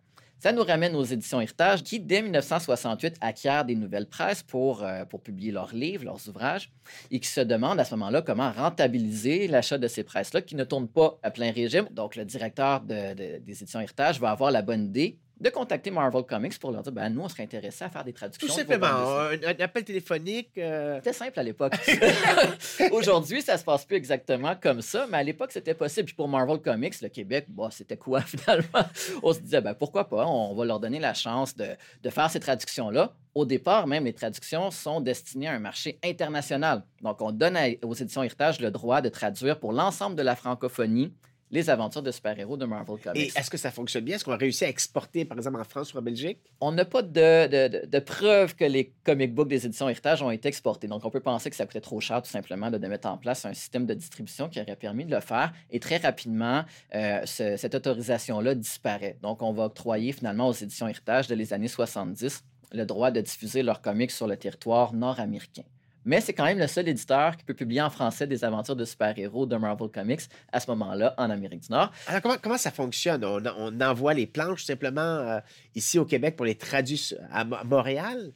Ça 0.44 0.52
nous 0.52 0.64
ramène 0.64 0.96
aux 0.96 1.04
éditions 1.04 1.40
Héritage 1.40 1.84
qui, 1.84 2.00
dès 2.00 2.24
1968, 2.24 3.18
acquièrent 3.22 3.64
des 3.64 3.76
nouvelles 3.76 4.08
presses 4.08 4.42
pour, 4.42 4.82
euh, 4.84 5.06
pour 5.06 5.22
publier 5.22 5.52
leurs 5.52 5.72
livres, 5.76 6.04
leurs 6.06 6.28
ouvrages, 6.28 6.72
et 7.12 7.20
qui 7.20 7.28
se 7.30 7.42
demandent 7.42 7.80
à 7.80 7.86
ce 7.86 7.94
moment-là 7.94 8.24
comment 8.24 8.52
rentabiliser 8.52 9.48
l'achat 9.48 9.78
de 9.78 9.88
ces 9.88 10.04
presses-là 10.04 10.42
qui 10.42 10.56
ne 10.56 10.64
tournent 10.64 10.88
pas 10.88 11.20
à 11.22 11.30
plein 11.30 11.52
régime. 11.52 11.86
Donc, 11.92 12.16
le 12.16 12.26
directeur 12.26 12.82
de- 12.82 13.14
de- 13.14 13.38
des 13.38 13.62
éditions 13.62 13.82
Héritage 13.82 14.20
va 14.20 14.32
avoir 14.32 14.50
la 14.50 14.64
bonne 14.64 14.86
idée 14.86 15.20
de 15.42 15.50
contacter 15.50 15.92
Marvel 15.92 16.24
Comics 16.24 16.58
pour 16.60 16.72
leur 16.72 16.84
dire 16.84 16.92
ben, 16.92 17.10
nous, 17.10 17.22
on 17.22 17.28
serait 17.28 17.44
intéressés 17.44 17.84
à 17.84 17.90
faire 17.90 18.04
des 18.04 18.14
traductions. 18.14 18.48
Tout 18.48 18.54
simplement, 18.54 18.86
un, 18.88 19.32
un 19.34 19.60
appel 19.64 19.84
téléphonique. 19.84 20.52
euh, 20.58 20.98
C'était 20.98 21.14
simple 21.14 21.40
à 21.40 21.44
l'époque. 21.44 21.74
Aujourd'hui, 22.92 23.42
ça 23.42 23.58
se 23.58 23.64
passe 23.64 23.86
plus 23.86 23.98
exactement 23.98 24.56
comme 24.62 24.82
ça, 24.82 25.08
mais 25.10 25.18
à 25.18 25.24
l'époque, 25.24 25.52
c'était 25.52 25.74
possible. 25.74 26.06
Puis 26.06 26.16
pour 26.16 26.28
Marvel 26.28 26.60
Comics, 26.60 27.00
le 27.02 27.10
Québec, 27.10 27.46
bah, 27.50 27.70
c'était 27.72 27.98
quoi 27.98 28.22
finalement? 28.26 28.86
On 29.24 29.34
se 29.34 29.40
disait, 29.40 29.62
ben, 29.62 29.74
pourquoi 29.74 30.08
pas? 30.08 30.26
On 30.28 30.54
va 30.56 30.66
leur 30.66 30.80
donner 30.80 31.00
la 31.00 31.14
chance 31.14 31.56
de, 31.56 31.68
de 32.04 32.10
faire 32.10 32.30
ces 32.30 32.40
traductions-là. 32.40 33.14
Au 33.34 33.46
départ, 33.46 33.88
même, 33.88 34.06
les 34.06 34.14
traductions 34.14 34.72
sont 34.72 35.00
destinées 35.02 35.48
à 35.48 35.54
un 35.54 35.60
marché 35.60 35.98
international. 36.04 36.84
Donc, 37.02 37.22
on 37.22 37.32
donne 37.32 37.56
à- 37.58 37.70
aux 37.84 37.94
éditions 37.94 38.24
Héritage 38.24 38.60
le 38.60 38.72
droit 38.72 39.02
de 39.02 39.10
traduire 39.10 39.60
pour 39.60 39.72
l'ensemble 39.74 40.16
de 40.16 40.22
la 40.22 40.36
francophonie 40.36 41.14
les 41.52 41.70
aventures 41.70 42.02
de 42.02 42.12
super-héros 42.12 42.56
de 42.58 42.66
Marvel 42.66 42.96
Et 42.98 43.02
Comics. 43.04 43.38
est-ce 43.38 43.50
que 43.50 43.58
ça 43.58 43.72
fonctionne 43.72 44.06
bien? 44.06 44.16
Est-ce 44.16 44.24
qu'on 44.26 44.32
a 44.32 44.38
réussi 44.38 44.64
à 44.66 44.70
exporter, 44.70 45.26
par 45.26 45.38
exemple, 45.38 45.60
en 45.60 45.64
France 45.66 45.94
ou 45.94 45.98
en 45.98 46.02
Belgique? 46.02 46.40
On 46.62 46.72
n'a 46.72 46.86
pas 46.86 47.02
de, 47.02 47.10
de, 47.48 47.68
de- 47.80 47.86
de 47.86 48.00
preuve 48.00 48.56
que 48.56 48.64
les 48.64 48.94
comic 49.04 49.34
books 49.36 49.50
des 49.50 49.66
éditions 49.66 49.90
Héritage 49.90 50.22
ont 50.24 50.32
été 50.32 50.48
exportés. 50.48 50.88
Donc, 50.88 51.04
on 51.06 51.10
peut 51.10 51.20
penser 51.20 51.50
que 51.50 51.56
ça 51.56 51.66
coûtait 51.66 51.82
trop 51.82 52.00
cher, 52.00 52.22
tout 52.22 52.30
simplement, 52.30 52.72
de, 52.72 52.78
de 52.78 52.88
mettre 52.88 53.08
en 53.10 53.18
place 53.18 53.46
un 53.46 53.54
système 53.54 53.86
de 53.86 53.94
distribution 53.94 54.48
qui 54.50 54.62
aurait 54.62 54.76
permis 54.76 55.06
de 55.06 55.12
le 55.14 55.20
faire. 55.22 55.52
Et 55.70 55.80
très 55.80 55.98
rapidement, 55.98 56.64
euh, 56.96 57.22
ce- 57.26 57.58
cette 57.58 57.76
autorisation-là 57.76 58.56
disparaît. 58.56 59.18
Donc, 59.22 59.42
on 59.42 59.52
va 59.52 59.66
octroyer 59.66 60.14
finalement 60.14 60.48
aux 60.48 60.54
éditions 60.54 60.88
Héritage 60.88 61.28
de 61.28 61.36
les 61.36 61.54
années 61.54 61.68
70 61.68 62.44
le 62.74 62.86
droit 62.86 63.12
de 63.12 63.20
diffuser 63.20 63.64
leurs 63.64 63.82
comics 63.82 64.12
sur 64.12 64.28
le 64.28 64.38
territoire 64.38 64.94
nord-américain. 64.94 65.64
Mais 66.06 66.22
c'est 66.22 66.34
quand 66.34 66.46
même 66.46 66.60
le 66.60 66.68
seul 66.68 66.88
éditeur 66.88 67.38
qui 67.38 67.44
peut 67.44 67.54
publier 67.54 67.82
en 67.82 67.90
français 67.90 68.28
des 68.28 68.44
aventures 68.44 68.76
de 68.76 68.86
super-héros 68.86 69.46
de 69.46 69.56
Marvel 69.56 69.90
Comics 69.90 70.22
à 70.52 70.60
ce 70.60 70.70
moment-là 70.72 71.14
en 71.18 71.30
Amérique 71.30 71.62
du 71.62 71.72
Nord. 71.72 71.92
Alors, 72.08 72.40
comment, 72.42 72.58
ça 72.58 72.72
fonctionne? 72.72 73.24
On, 73.26 73.82
envoie 73.82 74.14
les 74.14 74.28
planches 74.28 74.66
simplement 74.66 75.02
euh, 75.02 75.40
ici 75.76 76.00
au 76.00 76.06
Québec 76.06 76.36
pour 76.36 76.46
les 76.46 76.56
traduire 76.56 77.18
à 77.32 77.44
Montréal? 77.44 78.34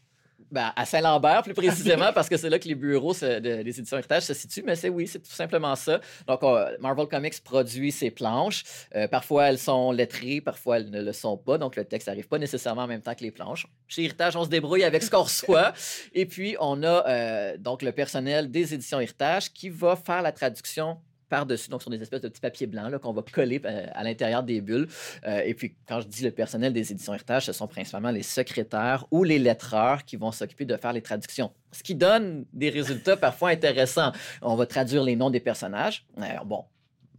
Ben, 0.51 0.71
à 0.75 0.85
Saint-Lambert, 0.85 1.43
plus 1.43 1.53
précisément, 1.53 2.13
parce 2.13 2.29
que 2.29 2.37
c'est 2.37 2.49
là 2.49 2.59
que 2.59 2.67
les 2.67 2.75
bureaux 2.75 3.13
de, 3.13 3.39
des 3.39 3.79
éditions 3.79 3.97
Héritage 3.97 4.23
se 4.23 4.33
situent. 4.33 4.63
Mais 4.65 4.75
c'est 4.75 4.89
oui, 4.89 5.07
c'est 5.07 5.19
tout 5.19 5.31
simplement 5.31 5.75
ça. 5.75 5.99
Donc, 6.27 6.41
Marvel 6.79 7.07
Comics 7.07 7.43
produit 7.43 7.91
ses 7.91 8.11
planches. 8.11 8.63
Euh, 8.95 9.07
parfois, 9.07 9.45
elles 9.45 9.57
sont 9.57 9.91
lettrées, 9.91 10.41
parfois, 10.41 10.77
elles 10.77 10.89
ne 10.89 11.01
le 11.01 11.13
sont 11.13 11.37
pas. 11.37 11.57
Donc, 11.57 11.75
le 11.75 11.85
texte 11.85 12.07
n'arrive 12.07 12.27
pas 12.27 12.37
nécessairement 12.37 12.83
en 12.83 12.87
même 12.87 13.01
temps 13.01 13.15
que 13.15 13.23
les 13.23 13.31
planches. 13.31 13.67
Chez 13.87 14.03
Héritage, 14.03 14.35
on 14.35 14.43
se 14.43 14.49
débrouille 14.49 14.83
avec 14.83 15.03
ce 15.03 15.09
qu'on 15.09 15.23
reçoit. 15.23 15.73
Et 16.13 16.25
puis, 16.25 16.55
on 16.59 16.83
a 16.83 17.07
euh, 17.07 17.57
donc 17.57 17.81
le 17.81 17.91
personnel 17.91 18.51
des 18.51 18.73
éditions 18.73 18.99
Héritage 18.99 19.51
qui 19.51 19.69
va 19.69 19.95
faire 19.95 20.21
la 20.21 20.31
traduction 20.31 20.97
par-dessus, 21.29 21.70
donc 21.70 21.82
sur 21.82 21.91
des 21.91 22.01
espèces 22.01 22.22
de 22.22 22.29
petits 22.29 22.41
papiers 22.41 22.67
blancs 22.67 22.98
qu'on 23.00 23.13
va 23.13 23.22
coller 23.22 23.62
euh, 23.65 23.88
à 23.94 24.03
l'intérieur 24.03 24.44
des 24.44 24.62
bulles. 24.62 24.88
Euh, 25.25 25.41
et 25.46 25.53
puis, 25.53 25.75
quand 25.88 26.01
je 26.01 26.08
dis 26.08 26.24
le 26.24 26.32
personnel 26.32 26.74
des 26.74 26.91
éditions 26.91 27.13
Héritage, 27.13 27.46
ce 27.46 27.53
sont 27.53 27.67
principalement 27.67 28.12
les 28.12 28.24
secrétaires 28.24 29.05
ou 29.12 29.24
les 29.24 29.39
lettreurs 29.39 30.05
qui 30.05 30.15
vont 30.15 30.32
s'occuper 30.32 30.65
de 30.65 30.77
faire 30.77 30.94
les 30.94 31.01
traductions. 31.01 31.51
Ce 31.72 31.84
qui 31.84 31.96
donne 31.96 32.46
des 32.53 32.70
résultats 32.70 33.17
parfois 33.17 33.50
intéressants. 33.50 34.12
On 34.41 34.55
va 34.55 34.65
traduire 34.65 35.03
les 35.03 35.15
noms 35.15 35.29
des 35.29 35.39
personnages. 35.39 36.05
Bon, 36.46 36.65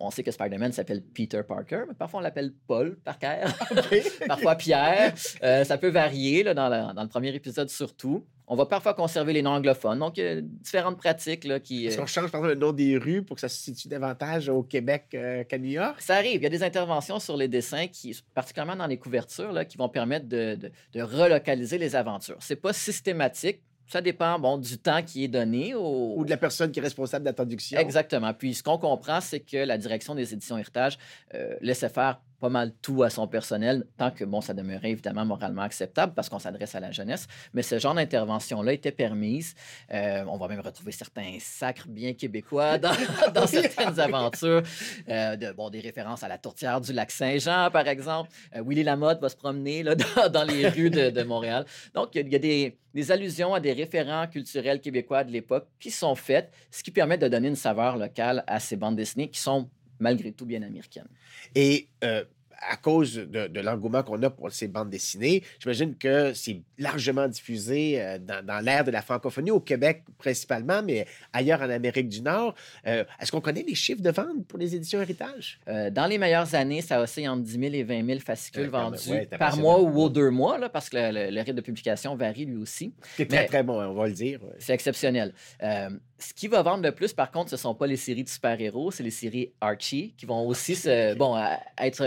on 0.01 0.11
sait 0.11 0.23
que 0.23 0.31
Spider-Man 0.31 0.73
s'appelle 0.73 1.03
Peter 1.03 1.43
Parker, 1.47 1.85
mais 1.89 1.95
parfois 1.95 2.21
on 2.21 2.23
l'appelle 2.23 2.53
Paul 2.67 2.97
Parker, 2.97 3.45
parfois 4.27 4.55
Pierre. 4.57 5.15
ça 5.17 5.79
peut 5.79 5.91
varier 5.91 6.43
là, 6.43 6.55
dans, 6.55 6.95
dans, 6.95 7.03
le 7.03 7.09
premier 7.09 7.35
épisode 7.35 7.69
surtout. 7.69 8.25
On 8.49 8.55
va 8.55 8.67
parfois 8.67 8.95
conserver 8.95 9.33
les 9.33 9.43
noms 9.43 9.51
anglophones. 9.51 9.99
Donc, 9.99 10.19
il 10.19 10.25
y 10.25 10.27
a 10.27 10.41
différentes 10.41 10.99
pratiques 10.99 11.45
là, 11.45 11.59
qui. 11.59 11.87
Est-ce 11.87 11.99
qu'on 11.99 12.07
change 12.07 12.31
par 12.31 12.41
exemple 12.41 12.55
le 12.55 12.61
nom 12.61 12.73
des 12.73 12.97
rues 12.97 13.25
pour 13.25 13.35
que 13.35 13.41
ça 13.41 13.49
se 13.49 13.57
situe 13.57 13.89
davantage 13.89 14.49
au 14.49 14.63
Québec 14.63 15.07
euh, 15.15 15.43
qu'à 15.43 15.59
New 15.59 15.71
York? 15.71 16.01
Ça 16.01 16.15
arrive. 16.15 16.37
Il 16.37 16.43
y 16.45 16.47
a 16.47 16.51
des 16.51 16.63
interventions 16.63 17.19
sur 17.19 17.37
les 17.37 17.49
dessins, 17.49 17.89
qui, 17.89 18.17
particulièrement 18.35 18.77
dans 18.77 18.87
les 18.87 18.99
couvertures, 18.99 19.51
là, 19.51 19.65
qui 19.65 19.77
vont 19.77 19.89
permettre 19.89 20.29
de, 20.29 20.57
de 20.93 21.03
relocaliser 21.03 21.77
les 21.77 21.97
aventures. 21.97 22.37
C'est 22.39 22.57
pas 22.57 22.73
systématique. 22.73 23.63
Ça 23.87 24.01
dépend 24.01 24.39
bon, 24.39 24.59
du 24.59 24.79
temps 24.79 25.03
qui 25.03 25.25
est 25.25 25.29
donné. 25.29 25.75
Ou 25.75 26.25
de 26.25 26.31
la 26.31 26.37
personne 26.37 26.71
qui 26.71 26.81
est 26.81 26.83
responsable 26.83 27.25
de 27.25 27.31
la 27.31 27.35
traduction. 27.35 27.79
Exactement. 27.79 28.33
Puis 28.35 28.55
ce 28.55 28.63
qu'on 28.63 28.79
comprend, 28.79 29.21
c'est 29.21 29.41
que 29.41 29.59
la 29.59 29.79
direction 29.79 30.15
des 30.15 30.33
éditions 30.33 30.59
Héritage 30.59 30.99
euh, 31.35 31.55
laissait 31.61 31.89
faire 31.89 32.21
pas 32.41 32.49
mal 32.49 32.73
tout 32.83 33.03
à 33.03 33.11
son 33.11 33.27
personnel, 33.27 33.85
tant 33.97 34.11
que, 34.11 34.25
bon, 34.25 34.41
ça 34.41 34.55
demeurait 34.55 34.91
évidemment 34.91 35.25
moralement 35.25 35.63
acceptable 35.63 36.13
parce 36.15 36.29
qu'on 36.29 36.39
s'adresse 36.39 36.75
à 36.75 36.81
la 36.81 36.91
jeunesse. 36.91 37.27
Mais 37.55 37.63
ce 37.63 37.79
genre 37.79 37.95
d'intervention-là 37.95 38.73
était 38.73 38.93
permise. 38.93 39.55
Euh, 39.93 40.25
on 40.29 40.37
va 40.37 40.49
même 40.49 40.61
retrouver 40.61 40.93
certains 40.93 41.39
sacres 41.41 41.89
bien 41.89 42.13
québécois 42.13 42.79
dans, 42.79 42.93
certaines 43.47 43.99
aventures. 43.99 44.63
Euh, 45.09 45.37
de, 45.37 45.53
bon, 45.53 45.71
des 45.71 45.81
références 45.81 46.23
à 46.23 46.29
la 46.29 46.39
tourtière 46.39 46.81
du 46.81 46.93
lac 46.93 47.11
Saint-Jean, 47.11 47.71
par 47.71 47.89
exemple. 47.89 48.31
Euh, 48.55 48.63
Willy 48.67 48.83
Lamotte 48.83 49.21
va 49.21 49.29
se 49.29 49.37
promener 49.37 49.83
là, 49.83 49.95
dans, 50.29 50.45
les 50.45 50.69
rues 50.69 50.91
de, 50.91 51.23
Montréal. 51.23 51.65
Donc, 51.95 52.15
il 52.15 52.29
y 52.29 52.37
a, 52.37 52.39
des, 52.39 52.77
des, 52.95 53.13
allusions 53.13 53.55
à 53.55 53.61
des 53.61 53.73
référents 53.73 54.27
culturels 54.27 54.81
québécois 54.81 55.25
de 55.25 55.33
l'époque 55.33 55.67
qui 55.81 55.91
sont 55.91 56.15
faites, 56.15 56.53
ce 56.71 56.83
qui 56.83 56.91
permet 56.91 57.19
de 57.19 57.29
donner 57.29 57.49
une 57.49 57.57
saveur 57.57 57.97
locale 57.97 58.45
à 58.47 58.61
ces 58.61 58.77
bandes 58.77 58.97
dessinées 58.97 59.29
qui 59.29 59.41
sont 59.41 59.69
malgré 60.01 60.33
tout 60.33 60.47
bien 60.47 60.63
américaines. 60.63 61.09
Et 61.55 61.89
euh, 62.05 62.25
à 62.61 62.77
cause 62.77 63.15
de, 63.17 63.61
l'engouement 63.61 64.03
qu'on 64.03 64.23
a 64.23 64.31
pour 64.31 64.51
ces 64.53 64.69
bandes 64.69 64.91
dessinées, 64.91 65.43
j'imagine 65.59 65.97
que 65.97 66.33
c'est 66.35 66.63
largement 66.79 67.29
diffusé 67.29 68.01
euh, 68.01 68.19
dans, 68.19 68.65
l'ère 68.65 68.85
de 68.85 68.91
la 68.91 69.03
francophonie, 69.03 69.51
au 69.51 69.61
Québec 69.61 70.05
principalement, 70.19 70.83
mais 70.83 71.07
ailleurs 71.33 71.61
en 71.63 71.71
Amérique 71.71 72.09
du 72.09 72.23
Nord. 72.23 72.55
Euh, 72.87 73.05
est-ce 73.21 73.33
qu'on 73.33 73.41
connaît 73.41 73.65
les 73.67 73.75
chiffres 73.75 74.03
de 74.03 74.11
vente 74.11 74.47
pour 74.47 74.59
les 74.59 74.75
éditions 74.75 75.01
Héritage? 75.01 75.61
Euh, 75.69 75.91
dans 75.91 76.07
les 76.07 76.19
meilleures 76.19 76.55
années, 76.55 76.81
ça 76.81 77.01
oscille 77.01 77.29
entre 77.29 77.43
10 77.43 77.53
000 77.53 77.75
et 77.75 77.83
20 77.83 78.07
000 78.07 78.21
fascicules 78.21 78.69
vendus 78.69 79.27
par 79.39 79.57
mois 79.57 79.81
ou 79.81 80.01
aux 80.01 80.09
deux 80.09 80.31
mois, 80.31 80.59
là, 80.59 80.69
parce 80.69 80.89
que 80.89 80.97
le, 80.97 81.41
rythme 81.41 81.57
de 81.57 81.61
publication 81.61 82.17
varie 82.17 82.47
lui 82.47 82.57
aussi. 82.57 82.93
C'est 83.17 83.27
très, 83.27 83.47
très 83.47 83.63
bon, 83.63 83.81
on 83.81 83.95
va 83.95 84.07
le 84.07 84.15
dire. 84.15 84.41
C'est 84.59 84.73
exceptionnel. 84.75 85.33
ce 85.61 86.35
qui 86.35 86.49
va 86.49 86.63
vendre 86.63 86.83
le 86.83 86.93
plus, 86.93 87.13
par 87.13 87.31
contre, 87.31 87.51
ce 87.51 87.57
ne 87.57 87.61
sont 87.61 87.75
pas 87.75 87.87
les 87.87 87.97
séries 87.97 88.25
de 88.25 88.29
super-héros, 88.29 88.91
c'est 88.91 89.03
les 89.03 89.11
séries 89.11 89.53
Archie, 89.61 90.15
qui 90.17 90.27
vont 90.27 90.47
aussi 90.47 90.75
se, 90.75 91.15
bon, 91.15 91.37
être 91.79 92.03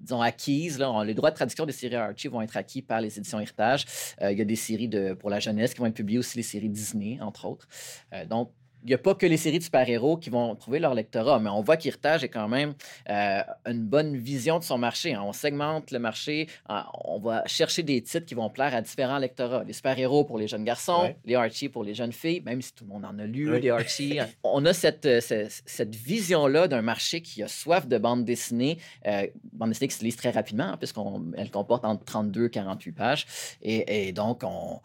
disons, 0.00 0.20
acquises. 0.20 0.78
Là, 0.78 1.04
les 1.04 1.14
droits 1.14 1.30
de 1.30 1.36
traduction 1.36 1.66
des 1.66 1.72
séries 1.72 1.96
Archie 1.96 2.28
vont 2.28 2.40
être 2.40 2.56
acquis 2.56 2.82
par 2.82 3.00
les 3.00 3.18
éditions 3.18 3.40
Héritage. 3.40 3.84
Euh, 4.20 4.32
il 4.32 4.38
y 4.38 4.42
a 4.42 4.44
des 4.44 4.56
séries 4.56 4.88
de, 4.88 5.14
pour 5.14 5.30
la 5.30 5.40
jeunesse 5.40 5.74
qui 5.74 5.80
vont 5.80 5.86
être 5.86 5.94
publiées 5.94 6.18
aussi, 6.18 6.36
les 6.36 6.42
séries 6.42 6.68
Disney, 6.68 7.18
entre 7.20 7.46
autres. 7.46 7.68
Euh, 8.12 8.24
donc, 8.26 8.50
il 8.84 8.88
n'y 8.88 8.94
a 8.94 8.98
pas 8.98 9.14
que 9.14 9.24
les 9.24 9.38
séries 9.38 9.58
de 9.58 9.64
super-héros 9.64 10.18
qui 10.18 10.28
vont 10.28 10.54
trouver 10.56 10.78
leur 10.78 10.94
lectorat, 10.94 11.38
mais 11.38 11.48
on 11.48 11.62
voit 11.62 11.78
qu'Héritage 11.78 12.22
est 12.22 12.28
quand 12.28 12.48
même 12.48 12.74
euh, 13.08 13.40
une 13.66 13.82
bonne 13.82 14.14
vision 14.16 14.58
de 14.58 14.64
son 14.64 14.76
marché. 14.76 15.14
Hein. 15.14 15.22
On 15.24 15.32
segmente 15.32 15.90
le 15.90 15.98
marché, 15.98 16.48
on 16.68 17.18
va 17.18 17.42
chercher 17.46 17.82
des 17.82 18.02
titres 18.02 18.26
qui 18.26 18.34
vont 18.34 18.50
plaire 18.50 18.74
à 18.74 18.82
différents 18.82 19.18
lectorats. 19.18 19.64
Les 19.64 19.72
super-héros 19.72 20.24
pour 20.24 20.38
les 20.38 20.48
jeunes 20.48 20.64
garçons, 20.64 21.14
les 21.24 21.34
Archie 21.34 21.70
pour 21.70 21.82
les 21.82 21.94
jeunes 21.94 22.12
filles, 22.12 22.42
même 22.44 22.60
si 22.60 22.74
tout 22.74 22.84
le 22.84 22.90
monde 22.90 23.06
en 23.06 23.18
a 23.18 23.24
lu, 23.24 23.58
les 23.58 23.70
Archie. 23.70 24.18
on 24.44 24.64
a 24.66 24.74
cette, 24.74 25.06
euh, 25.06 25.20
cette, 25.20 25.94
vision-là 25.94 26.68
d'un 26.68 26.82
marché 26.82 27.22
qui 27.22 27.42
a 27.42 27.48
soif 27.48 27.86
de 27.86 27.96
bandes 27.96 28.24
dessinées, 28.24 28.78
euh, 29.06 29.26
bandes 29.52 29.70
dessinées 29.70 29.88
qui 29.88 29.96
se 29.96 30.04
lisent 30.04 30.16
très 30.16 30.30
rapidement, 30.30 30.64
hein, 30.64 30.76
puisqu'elles 30.76 31.50
comportent 31.50 31.86
entre 31.86 32.04
32 32.04 32.46
et 32.46 32.50
48 32.50 32.92
pages. 32.92 33.26
Et, 33.62 34.08
et 34.08 34.12
donc, 34.12 34.42
on, 34.44 34.80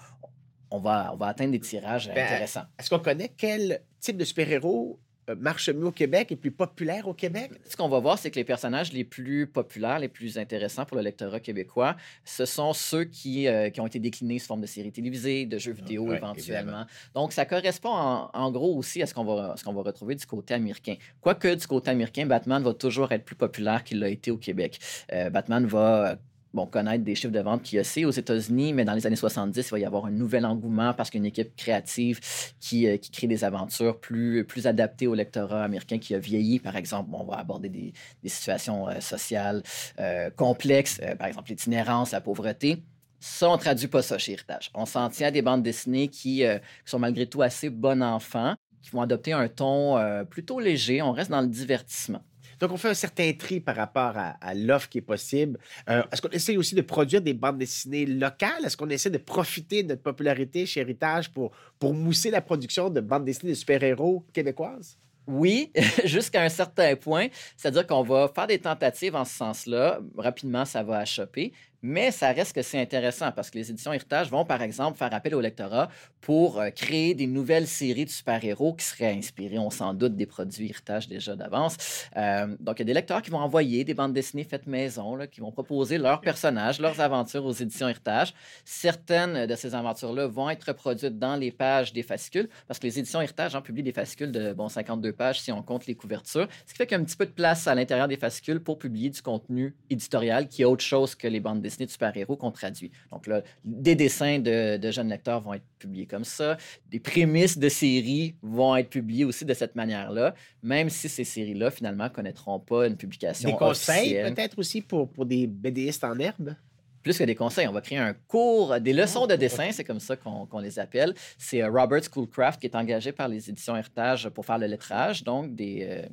on 0.71 0.79
va, 0.79 1.11
on 1.13 1.17
va 1.17 1.27
atteindre 1.27 1.51
des 1.51 1.59
tirages 1.59 2.07
ben, 2.07 2.25
intéressants. 2.25 2.65
Est-ce 2.77 2.89
qu'on 2.89 2.99
connaît 2.99 3.31
quel 3.35 3.81
type 3.99 4.17
de 4.17 4.25
super-héros 4.25 4.99
euh, 5.29 5.35
marche 5.35 5.69
mieux 5.69 5.85
au 5.85 5.91
Québec 5.91 6.31
et 6.31 6.35
plus 6.35 6.51
populaire 6.51 7.07
au 7.07 7.13
Québec? 7.13 7.51
Ce 7.67 7.75
qu'on 7.75 7.89
va 7.89 7.99
voir, 7.99 8.17
c'est 8.17 8.31
que 8.31 8.35
les 8.35 8.43
personnages 8.43 8.91
les 8.93 9.03
plus 9.03 9.47
populaires, 9.47 9.99
les 9.99 10.07
plus 10.07 10.37
intéressants 10.37 10.85
pour 10.85 10.97
le 10.97 11.03
lectorat 11.03 11.39
québécois, 11.39 11.95
ce 12.23 12.45
sont 12.45 12.73
ceux 12.73 13.03
qui, 13.03 13.47
euh, 13.47 13.69
qui 13.69 13.81
ont 13.81 13.87
été 13.87 13.99
déclinés 13.99 14.39
sous 14.39 14.47
forme 14.47 14.61
de 14.61 14.67
séries 14.67 14.91
télévisées, 14.91 15.45
de 15.45 15.57
jeux 15.57 15.73
vidéo 15.73 16.11
éventuellement. 16.13 16.85
Donc, 17.13 17.33
ça 17.33 17.45
correspond 17.45 17.91
en, 17.91 18.51
gros 18.51 18.75
aussi 18.75 19.01
à 19.01 19.05
ce 19.05 19.13
qu'on 19.13 19.25
va, 19.25 19.55
ce 19.57 19.63
qu'on 19.63 19.73
va 19.73 19.83
retrouver 19.83 20.15
du 20.15 20.25
côté 20.25 20.53
américain. 20.53 20.95
Quoique 21.21 21.53
du 21.53 21.67
côté 21.67 21.91
américain, 21.91 22.25
Batman 22.25 22.63
va 22.63 22.73
toujours 22.73 23.11
être 23.11 23.25
plus 23.25 23.35
populaire 23.35 23.83
qu'il 23.83 23.99
l'a 23.99 24.09
été 24.09 24.31
au 24.31 24.37
Québec. 24.37 24.79
Euh, 25.13 25.29
Batman 25.29 25.65
va 25.65 26.17
bon, 26.53 26.65
connaître 26.65 27.03
des 27.03 27.15
chiffres 27.15 27.33
de 27.33 27.39
vente 27.39 27.63
qui 27.63 27.79
aussi 27.79 28.05
aux 28.05 28.11
États-Unis, 28.11 28.73
mais 28.73 28.85
dans 28.85 28.93
les 28.93 29.05
années 29.05 29.15
70, 29.15 29.67
il 29.67 29.71
va 29.71 29.79
y 29.79 29.85
avoir 29.85 30.05
un 30.05 30.11
nouvel 30.11 30.45
engouement 30.45 30.93
parce 30.93 31.09
qu'une 31.09 31.25
équipe 31.25 31.55
créative 31.55 32.19
qui, 32.59 32.87
euh, 32.87 32.97
qui, 32.97 33.11
crée 33.11 33.27
des 33.27 33.43
aventures 33.43 33.99
plus, 33.99 34.45
plus 34.45 34.67
adaptées 34.67 35.07
au 35.07 35.13
lectorat 35.13 35.63
américain 35.63 35.99
qui 35.99 36.15
a 36.15 36.19
vieilli. 36.19 36.59
Par 36.59 36.75
exemple, 36.75 37.09
on 37.13 37.23
va 37.23 37.37
aborder 37.37 37.69
des, 37.69 37.93
situations 38.25 38.87
euh, 38.87 38.99
sociales 38.99 39.63
euh, 39.99 40.29
complexes, 40.29 41.01
par 41.17 41.27
exemple 41.27 41.49
l'itinérance, 41.49 42.11
la 42.11 42.21
pauvreté. 42.21 42.83
Ça, 43.19 43.49
on 43.49 43.57
traduit 43.57 43.87
pas 43.87 44.01
ça 44.01 44.17
chez 44.17 44.33
Héritage. 44.33 44.71
On 44.73 44.85
s'en 44.85 45.09
tient 45.09 45.27
à 45.27 45.31
des 45.31 45.41
bandes 45.41 45.63
dessinées 45.63 46.07
qui, 46.07 46.37
qui, 46.37 46.45
sont 46.85 46.99
malgré 46.99 47.25
tout 47.25 47.41
assez 47.41 47.69
bon 47.69 48.01
enfant, 48.01 48.55
qui 48.81 48.91
vont 48.91 49.01
adopter 49.01 49.33
un 49.33 49.49
ton 49.49 49.97
plutôt 50.29 50.59
léger. 50.61 51.01
On 51.01 51.11
reste 51.11 51.29
dans 51.29 51.41
le 51.41 51.47
divertissement. 51.47 52.23
Donc, 52.59 52.71
on 52.71 52.77
fait 52.77 52.89
un 52.89 52.93
certain 52.93 53.31
tri 53.33 53.59
par 53.59 53.75
rapport 53.75 54.13
à, 54.15 54.53
l'offre 54.53 54.89
qui 54.89 54.99
est 54.99 55.01
possible. 55.01 55.57
Euh, 55.89 56.03
est-ce 56.11 56.21
qu'on 56.21 56.29
essaie 56.29 56.57
aussi 56.57 56.75
de 56.75 56.81
produire 56.81 57.21
des 57.21 57.33
bandes 57.33 57.57
dessinées 57.57 58.05
locales? 58.05 58.65
Est-ce 58.65 58.75
qu'on 58.75 58.89
essaie 58.89 59.09
de 59.09 59.17
profiter 59.17 59.83
de 59.83 59.89
notre 59.89 60.01
popularité 60.03 60.65
chez 60.65 60.81
Héritage 60.81 61.31
pour, 61.31 61.51
pour 61.79 61.93
mousser 61.93 62.31
la 62.31 62.41
production 62.41 62.89
de 62.89 63.01
bandes 63.01 63.25
dessinées 63.25 63.53
de 63.53 63.57
super-héros 63.57 64.25
québécoises? 64.33 64.97
Oui, 65.29 65.71
jusqu'à 66.05 66.41
un 66.41 66.49
certain 66.49 66.95
point. 66.95 67.27
C'est-à-dire 67.55 67.85
qu'on 67.85 68.01
va 68.01 68.31
faire 68.33 68.47
des 68.47 68.59
tentatives 68.59 69.15
en 69.15 69.25
ce 69.25 69.35
sens-là. 69.35 69.99
Rapidement, 70.17 70.65
ça 70.65 70.81
va 70.81 70.97
achoper. 70.97 71.53
Mais 71.81 72.11
ça 72.11 72.31
reste 72.31 72.53
que 72.53 72.61
c'est 72.61 72.79
intéressant 72.79 73.31
parce 73.31 73.49
que 73.49 73.57
les 73.57 73.69
éditions 73.71 73.93
Héritage 73.93 74.29
vont, 74.29 74.43
par 74.43 74.61
exemple, 74.61 74.97
faire 74.97 75.13
appel 75.13 75.33
au 75.33 75.39
lectorat 75.39 75.89
pour 76.19 76.59
euh, 76.59 76.69
créer 76.71 77.13
des 77.13 77.27
nouvelles 77.27 77.67
séries 77.67 78.03
de 78.03 78.09
super-héros 78.09 78.73
qui 78.73 78.85
seraient 78.85 79.13
inspirées, 79.13 79.57
on 79.59 79.69
s'en 79.69 79.93
doute, 79.93 80.15
des 80.15 80.25
produits 80.25 80.69
Héritage 80.69 81.07
déjà 81.07 81.35
d'avance. 81.35 81.77
Euh, 82.17 82.47
donc, 82.59 82.75
il 82.77 82.79
y 82.79 82.81
a 82.83 82.85
des 82.85 82.93
lecteurs 82.93 83.21
qui 83.21 83.31
vont 83.31 83.39
envoyer 83.39 83.85
des 83.85 83.93
bandes 83.93 84.13
dessinées 84.13 84.43
faites 84.43 84.67
maison, 84.67 85.17
qui 85.31 85.39
vont 85.39 85.51
proposer 85.51 85.97
leurs 85.97 86.19
personnages, 86.19 86.79
leurs 86.79 86.99
aventures 86.99 87.45
aux 87.45 87.53
éditions 87.53 87.87
Héritage. 87.87 88.33
Certaines 88.65 89.45
de 89.45 89.55
ces 89.55 89.73
aventures-là 89.73 90.27
vont 90.27 90.49
être 90.49 90.65
reproduites 90.65 91.17
dans 91.17 91.37
les 91.37 91.51
pages 91.51 91.93
des 91.93 92.03
fascicules 92.03 92.49
parce 92.67 92.79
que 92.79 92.87
les 92.87 92.99
éditions 92.99 93.21
Héritage 93.21 93.55
en 93.55 93.61
publient 93.61 93.83
des 93.83 93.93
fascicules 93.93 94.31
de 94.31 94.51
bon, 94.51 94.67
52 94.67 95.13
pages 95.13 95.39
si 95.39 95.51
on 95.51 95.63
compte 95.63 95.85
les 95.85 95.95
couvertures, 95.95 96.47
ce 96.65 96.73
qui 96.73 96.77
fait 96.77 96.87
qu'il 96.87 96.97
y 96.97 96.99
a 96.99 97.01
un 97.01 97.05
petit 97.05 97.15
peu 97.15 97.25
de 97.25 97.31
place 97.31 97.67
à 97.67 97.75
l'intérieur 97.75 98.07
des 98.07 98.17
fascicules 98.17 98.59
pour 98.59 98.77
publier 98.77 99.09
du 99.09 99.21
contenu 99.21 99.75
éditorial 99.89 100.47
qui 100.47 100.63
est 100.63 100.65
autre 100.65 100.83
chose 100.83 101.15
que 101.15 101.27
les 101.27 101.39
bandes 101.39 101.61
dessinées 101.61 101.68
de 101.77 101.91
super-héros 101.91 102.35
qu'on 102.37 102.51
traduit. 102.51 102.91
Donc 103.11 103.27
là, 103.27 103.41
des 103.63 103.95
dessins 103.95 104.39
de, 104.39 104.91
jeunes 104.91 105.09
lecteurs 105.09 105.41
vont 105.41 105.53
être 105.53 105.65
publiés 105.77 106.05
comme 106.05 106.23
ça. 106.23 106.57
Des 106.89 106.99
prémices 106.99 107.57
de 107.57 107.69
séries 107.69 108.35
vont 108.41 108.75
être 108.75 108.89
publiées 108.89 109.25
aussi 109.25 109.45
de 109.45 109.53
cette 109.53 109.75
manière-là, 109.75 110.33
même 110.63 110.89
si 110.89 111.09
ces 111.09 111.23
séries-là, 111.23 111.71
finalement, 111.71 112.09
connaîtront 112.09 112.59
pas 112.59 112.87
une 112.87 112.97
publication 112.97 113.49
Des 113.49 113.55
conseils 113.55 114.21
peut-être 114.21 114.57
aussi 114.59 114.81
pour, 114.81 115.09
pour 115.09 115.25
des 115.25 115.47
BDistes 115.47 116.03
en 116.03 116.17
herbe? 116.19 116.55
plus 117.01 117.17
que 117.17 117.23
des 117.23 117.35
conseils, 117.35 117.67
on 117.67 117.71
va 117.71 117.81
créer 117.81 117.97
un 117.97 118.13
cours, 118.13 118.79
des 118.79 118.93
leçons 118.93 119.27
de 119.27 119.35
dessin, 119.35 119.71
c'est 119.71 119.83
comme 119.83 119.99
ça 119.99 120.15
qu'on 120.15 120.59
les 120.59 120.79
appelle. 120.79 121.13
C'est 121.37 121.61
euh, 121.61 121.69
Robert 121.69 122.03
Schoolcraft 122.03 122.59
qui 122.59 122.67
est 122.67 122.75
engagé 122.75 123.11
par 123.11 123.27
les 123.27 123.49
éditions 123.49 123.75
Héritage 123.75 124.29
pour 124.29 124.45
faire 124.45 124.57
le 124.57 124.67
lettrage, 124.67 125.23
donc 125.23 125.55
des, 125.55 125.87
euh, 125.89 126.05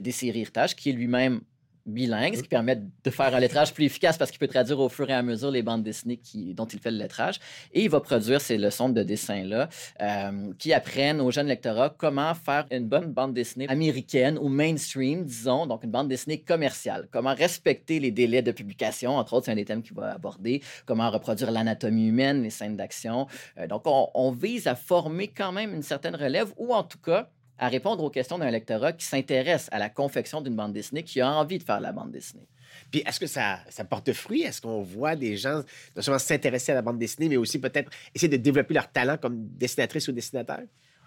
des 0.00 0.12
séries 0.12 0.40
Héritage, 0.40 0.76
qui 0.76 0.90
est 0.90 0.92
lui-même 0.92 1.40
bilingue, 1.86 2.36
ce 2.36 2.42
qui 2.42 2.48
permet 2.48 2.76
de 2.76 3.10
faire 3.10 3.34
un 3.34 3.40
lettrage 3.40 3.72
plus 3.74 3.84
efficace 3.84 4.18
parce 4.18 4.30
qu'il 4.30 4.38
peut 4.38 4.48
traduire 4.48 4.78
au 4.80 4.88
fur 4.88 5.08
et 5.10 5.14
à 5.14 5.22
mesure 5.22 5.50
les 5.50 5.62
bandes 5.62 5.82
dessinées 5.82 6.16
qui, 6.16 6.54
dont 6.54 6.66
il 6.66 6.78
fait 6.78 6.90
le 6.90 6.98
lettrage. 6.98 7.38
Et 7.72 7.84
il 7.84 7.90
va 7.90 8.00
produire 8.00 8.40
ces 8.40 8.58
leçons 8.58 8.88
de 8.88 9.02
dessin-là 9.02 9.68
euh, 10.00 10.52
qui 10.58 10.72
apprennent 10.72 11.20
aux 11.20 11.30
jeunes 11.30 11.46
lecteurs 11.46 11.96
comment 11.96 12.34
faire 12.34 12.66
une 12.70 12.86
bonne 12.86 13.12
bande 13.12 13.34
dessinée 13.34 13.68
américaine 13.68 14.38
ou 14.38 14.48
mainstream, 14.48 15.24
disons, 15.24 15.66
donc 15.66 15.84
une 15.84 15.90
bande 15.90 16.08
dessinée 16.08 16.40
commerciale. 16.40 17.08
Comment 17.10 17.34
respecter 17.34 18.00
les 18.00 18.10
délais 18.10 18.42
de 18.42 18.52
publication, 18.52 19.16
entre 19.16 19.34
autres, 19.34 19.46
c'est 19.46 19.52
un 19.52 19.56
des 19.56 19.64
thèmes 19.64 19.82
qu'il 19.82 19.96
va 19.96 20.12
aborder. 20.12 20.62
Comment 20.86 21.10
reproduire 21.10 21.50
l'anatomie 21.50 22.08
humaine, 22.08 22.42
les 22.42 22.50
scènes 22.50 22.76
d'action. 22.76 23.26
Euh, 23.58 23.66
donc, 23.66 23.82
on, 23.86 24.08
on 24.14 24.30
vise 24.30 24.66
à 24.66 24.74
former 24.74 25.28
quand 25.28 25.52
même 25.52 25.74
une 25.74 25.82
certaine 25.82 26.14
relève 26.14 26.52
ou 26.56 26.74
en 26.74 26.82
tout 26.82 26.98
cas 26.98 27.28
à 27.58 27.68
répondre 27.68 28.02
aux 28.02 28.10
questions 28.10 28.38
d'un 28.38 28.50
lectorat 28.50 28.92
qui 28.92 29.04
s'intéresse 29.04 29.68
à 29.72 29.78
la 29.78 29.88
confection 29.88 30.40
d'une 30.40 30.56
bande 30.56 30.72
dessinée, 30.72 31.02
qui 31.02 31.20
a 31.20 31.30
envie 31.30 31.58
de 31.58 31.62
faire 31.62 31.80
la 31.80 31.92
bande 31.92 32.10
dessinée. 32.10 32.48
Puis 32.90 33.02
est-ce 33.06 33.20
que 33.20 33.26
ça, 33.26 33.60
ça 33.68 33.84
porte 33.84 34.12
fruit? 34.12 34.42
Est-ce 34.42 34.60
qu'on 34.60 34.82
voit 34.82 35.16
des 35.16 35.36
gens 35.36 35.62
non 35.94 36.02
seulement 36.02 36.18
s'intéresser 36.18 36.72
à 36.72 36.76
la 36.76 36.82
bande 36.82 36.98
dessinée, 36.98 37.28
mais 37.28 37.36
aussi 37.36 37.58
peut-être 37.58 37.90
essayer 38.14 38.28
de 38.28 38.42
développer 38.42 38.74
leur 38.74 38.90
talent 38.90 39.16
comme 39.16 39.46
dessinatrice 39.56 40.08
ou 40.08 40.12
dessinateur? 40.12 40.60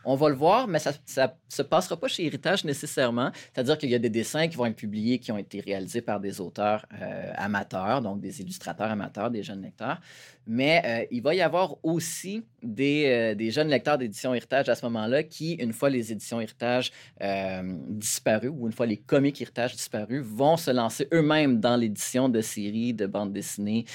On 0.07 0.15
va 0.15 0.29
le 0.29 0.35
voir, 0.35 0.67
mais 0.67 0.77
ça 0.77 0.91
ne 0.91 1.27
se 1.49 1.61
passera 1.63 1.97
pas 1.97 2.07
chez 2.07 2.25
Héritage 2.25 2.63
nécessairement. 2.63 3.31
C'est-à-dire 3.51 3.75
qu'il 3.77 3.89
y 3.89 3.95
a 3.95 3.99
des 3.99 4.11
dessins 4.11 4.47
qui 4.47 4.55
vont 4.55 4.67
être 4.67 4.75
publiés, 4.75 5.17
qui 5.17 5.31
ont 5.31 5.37
été 5.37 5.59
réalisés 5.59 6.01
par 6.01 6.19
des 6.19 6.39
auteurs 6.39 6.85
euh, 7.01 7.31
amateurs, 7.35 8.03
donc 8.03 8.21
des 8.21 8.39
illustrateurs 8.39 8.91
amateurs, 8.91 9.31
des 9.31 9.41
jeunes 9.41 9.63
lecteurs. 9.63 9.99
Mais 10.47 10.81
euh, 10.85 11.05
il 11.11 11.21
va 11.21 11.33
y 11.33 11.41
avoir 11.41 11.75
aussi 11.83 12.43
des, 12.61 13.05
euh, 13.07 13.35
des 13.35 13.51
jeunes 13.51 13.69
lecteurs 13.69 13.97
d'édition 13.97 14.33
Héritage 14.33 14.69
à 14.69 14.75
ce 14.75 14.85
moment-là 14.85 15.23
qui, 15.23 15.53
une 15.53 15.73
fois 15.73 15.89
les 15.89 16.11
éditions 16.11 16.39
Héritage 16.39 16.91
euh, 17.21 17.61
disparues 17.89 18.49
ou 18.49 18.67
une 18.67 18.73
fois 18.73 18.85
les 18.85 18.97
comics 18.97 19.39
Héritage 19.41 19.75
disparus, 19.75 20.23
vont 20.23 20.57
se 20.57 20.71
lancer 20.71 21.07
eux-mêmes 21.13 21.59
dans 21.59 21.75
l'édition 21.75 22.29
de 22.29 22.41
séries 22.41 22.93
de 22.93 23.05
bandes 23.05 23.33
dessinées 23.33 23.85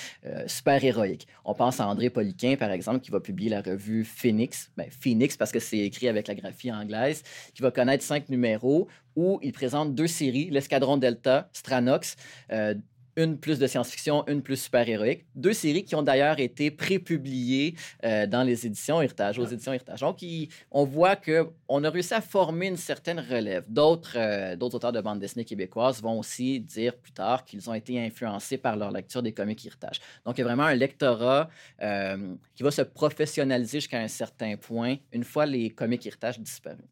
super-héroïques. 0.46 1.26
On 1.44 1.54
pense 1.54 1.80
à 1.80 1.86
André 1.86 2.10
Poliquin, 2.10 2.56
par 2.56 2.70
exemple, 2.70 3.00
qui 3.00 3.10
va 3.10 3.20
publier 3.20 3.50
la 3.50 3.62
revue 3.62 4.04
Phoenix. 4.04 4.70
Ben, 4.76 4.86
Phoenix, 4.90 5.36
parce 5.36 5.52
que 5.52 5.58
c'est 5.58 5.78
écrit 5.78 6.08
avec 6.08 6.28
la 6.28 6.34
graphie 6.34 6.72
anglaise, 6.72 7.22
qui 7.54 7.62
va 7.62 7.70
connaître 7.70 8.04
cinq 8.04 8.28
numéros 8.28 8.88
où 9.16 9.38
il 9.42 9.52
présente 9.52 9.94
deux 9.94 10.06
séries, 10.06 10.50
l'Escadron 10.50 10.96
Delta, 10.96 11.48
Stranox, 11.52 12.16
une 13.16 13.38
plus 13.38 13.58
de 13.58 13.66
science-fiction, 13.66 14.26
une 14.26 14.42
plus 14.42 14.56
super-héroïque. 14.56 15.24
Deux 15.34 15.52
séries 15.52 15.84
qui 15.84 15.94
ont 15.94 16.02
d'ailleurs 16.02 16.38
été 16.38 16.70
prépubliées 16.70 17.74
euh, 18.04 18.26
dans 18.26 18.42
les 18.42 18.66
éditions 18.66 19.00
Héritage, 19.00 19.38
aux 19.38 19.46
éditions 19.46 19.72
Héritage. 19.72 20.00
Donc, 20.00 20.18
on 20.70 20.84
voit 20.84 21.16
qu'on 21.16 21.84
a 21.84 21.90
réussi 21.90 22.14
à 22.14 22.20
former 22.20 22.68
une 22.68 22.76
certaine 22.76 23.20
relève. 23.20 23.64
D'autres 23.68 24.16
euh, 24.16 24.56
d'autres 24.56 24.76
auteurs 24.76 24.92
de 24.92 25.00
bande 25.00 25.18
dessinée 25.18 25.44
québécoises 25.44 26.02
vont 26.02 26.18
aussi 26.18 26.60
dire 26.60 26.96
plus 26.96 27.12
tard 27.12 27.44
qu'ils 27.44 27.68
ont 27.68 27.74
été 27.74 28.00
influencés 28.00 28.58
par 28.58 28.76
leur 28.76 28.90
lecture 28.90 29.22
des 29.22 29.32
comics 29.32 29.64
Héritage. 29.64 30.00
Donc, 30.24 30.38
il 30.38 30.40
y 30.40 30.44
a 30.44 30.46
vraiment 30.46 30.64
un 30.64 30.74
lectorat 30.74 31.48
euh, 31.82 32.34
qui 32.54 32.62
va 32.62 32.70
se 32.70 32.82
professionnaliser 32.82 33.80
jusqu'à 33.80 34.00
un 34.00 34.08
certain 34.08 34.56
point 34.56 34.96
une 35.12 35.24
fois 35.24 35.46
les 35.46 35.70
comics 35.70 36.04
Héritage 36.06 36.38
disparus. 36.40 36.84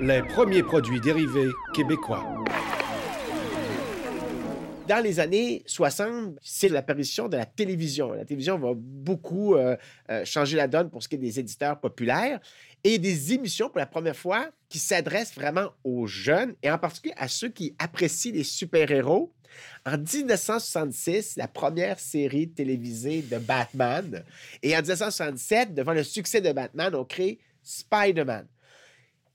Les 0.00 0.22
premiers 0.22 0.62
produits 0.62 1.00
dérivés 1.00 1.50
québécois 1.74 2.42
dans 4.88 5.02
les 5.02 5.20
années 5.20 5.62
60, 5.66 6.38
c'est 6.42 6.68
l'apparition 6.68 7.28
de 7.28 7.36
la 7.36 7.46
télévision. 7.46 8.12
La 8.12 8.24
télévision 8.24 8.58
va 8.58 8.72
beaucoup 8.74 9.54
euh, 9.54 9.76
euh, 10.10 10.24
changer 10.24 10.56
la 10.56 10.68
donne 10.68 10.90
pour 10.90 11.02
ce 11.02 11.08
qui 11.08 11.14
est 11.16 11.18
des 11.18 11.38
éditeurs 11.38 11.78
populaires 11.80 12.40
et 12.84 12.98
des 12.98 13.32
émissions 13.32 13.68
pour 13.68 13.78
la 13.78 13.86
première 13.86 14.16
fois 14.16 14.50
qui 14.68 14.78
s'adressent 14.78 15.34
vraiment 15.34 15.70
aux 15.84 16.06
jeunes 16.06 16.54
et 16.62 16.70
en 16.70 16.78
particulier 16.78 17.14
à 17.16 17.28
ceux 17.28 17.48
qui 17.48 17.74
apprécient 17.78 18.32
les 18.32 18.44
super-héros. 18.44 19.32
En 19.84 19.98
1966, 19.98 21.36
la 21.36 21.46
première 21.46 22.00
série 22.00 22.48
télévisée 22.48 23.22
de 23.22 23.38
Batman. 23.38 24.24
Et 24.62 24.74
en 24.74 24.80
1967, 24.80 25.74
devant 25.74 25.92
le 25.92 26.02
succès 26.02 26.40
de 26.40 26.50
Batman, 26.52 26.94
on 26.94 27.04
crée 27.04 27.38
Spider-Man. 27.62 28.46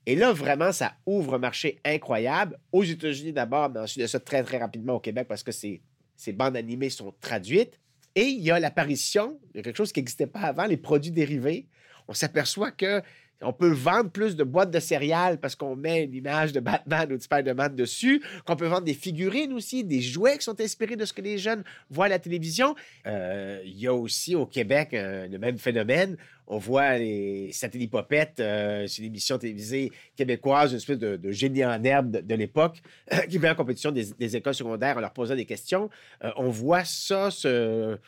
Et 0.06 0.14
là, 0.14 0.32
vraiment, 0.32 0.72
ça 0.72 0.94
ouvre 1.06 1.34
un 1.34 1.38
marché 1.38 1.78
incroyable. 1.84 2.58
Aux 2.72 2.84
États-Unis 2.84 3.32
d'abord, 3.32 3.70
mais 3.70 3.80
ensuite 3.80 4.02
de 4.02 4.06
ça 4.06 4.20
très, 4.20 4.42
très 4.42 4.58
rapidement 4.58 4.94
au 4.94 5.00
Québec 5.00 5.26
parce 5.28 5.42
que 5.42 5.52
ces, 5.52 5.82
ces 6.16 6.32
bandes 6.32 6.56
animées 6.56 6.90
sont 6.90 7.14
traduites. 7.20 7.78
Et 8.14 8.24
il 8.24 8.42
y 8.42 8.50
a 8.50 8.58
l'apparition 8.58 9.38
de 9.54 9.60
quelque 9.60 9.76
chose 9.76 9.92
qui 9.92 10.00
n'existait 10.00 10.26
pas 10.26 10.40
avant, 10.40 10.64
les 10.64 10.76
produits 10.76 11.12
dérivés. 11.12 11.66
On 12.08 12.14
s'aperçoit 12.14 12.70
que 12.70 13.02
on 13.40 13.52
peut 13.52 13.70
vendre 13.70 14.10
plus 14.10 14.34
de 14.34 14.42
boîtes 14.42 14.70
de 14.70 14.80
céréales 14.80 15.38
parce 15.38 15.54
qu'on 15.54 15.76
met 15.76 16.04
une 16.04 16.14
image 16.14 16.52
de 16.52 16.60
Batman 16.60 17.12
ou 17.12 17.16
de 17.16 17.22
Spider-Man 17.22 17.76
dessus, 17.76 18.22
qu'on 18.44 18.56
peut 18.56 18.66
vendre 18.66 18.82
des 18.82 18.94
figurines 18.94 19.52
aussi, 19.52 19.84
des 19.84 20.00
jouets 20.00 20.38
qui 20.38 20.44
sont 20.44 20.60
inspirés 20.60 20.96
de 20.96 21.04
ce 21.04 21.12
que 21.12 21.22
les 21.22 21.38
jeunes 21.38 21.62
voient 21.90 22.06
à 22.06 22.08
la 22.08 22.18
télévision. 22.18 22.74
Euh, 23.06 23.60
il 23.64 23.78
y 23.78 23.86
a 23.86 23.94
aussi 23.94 24.34
au 24.34 24.46
Québec 24.46 24.92
euh, 24.92 25.28
le 25.28 25.38
même 25.38 25.58
phénomène 25.58 26.16
on 26.48 26.58
voit 26.58 26.98
les 26.98 27.52
satellites 27.52 27.94
euh, 28.40 28.86
c'est 28.86 29.02
une 29.02 29.08
émission 29.08 29.38
télévisée 29.38 29.92
québécoise, 30.16 30.72
une 30.72 30.78
espèce 30.78 30.98
de, 30.98 31.30
génie 31.30 31.64
en 31.64 31.82
herbe 31.84 32.10
de, 32.10 32.34
l'époque, 32.34 32.82
qui 33.28 33.38
met 33.38 33.50
en 33.50 33.54
compétition 33.54 33.92
des, 33.92 34.36
écoles 34.36 34.54
secondaires 34.54 34.96
en 34.96 35.00
leur 35.00 35.12
posant 35.12 35.36
des 35.36 35.44
questions. 35.44 35.90
Euh, 36.24 36.30
on 36.36 36.48
voit 36.48 36.84
ça 36.84 37.30
se, 37.30 37.98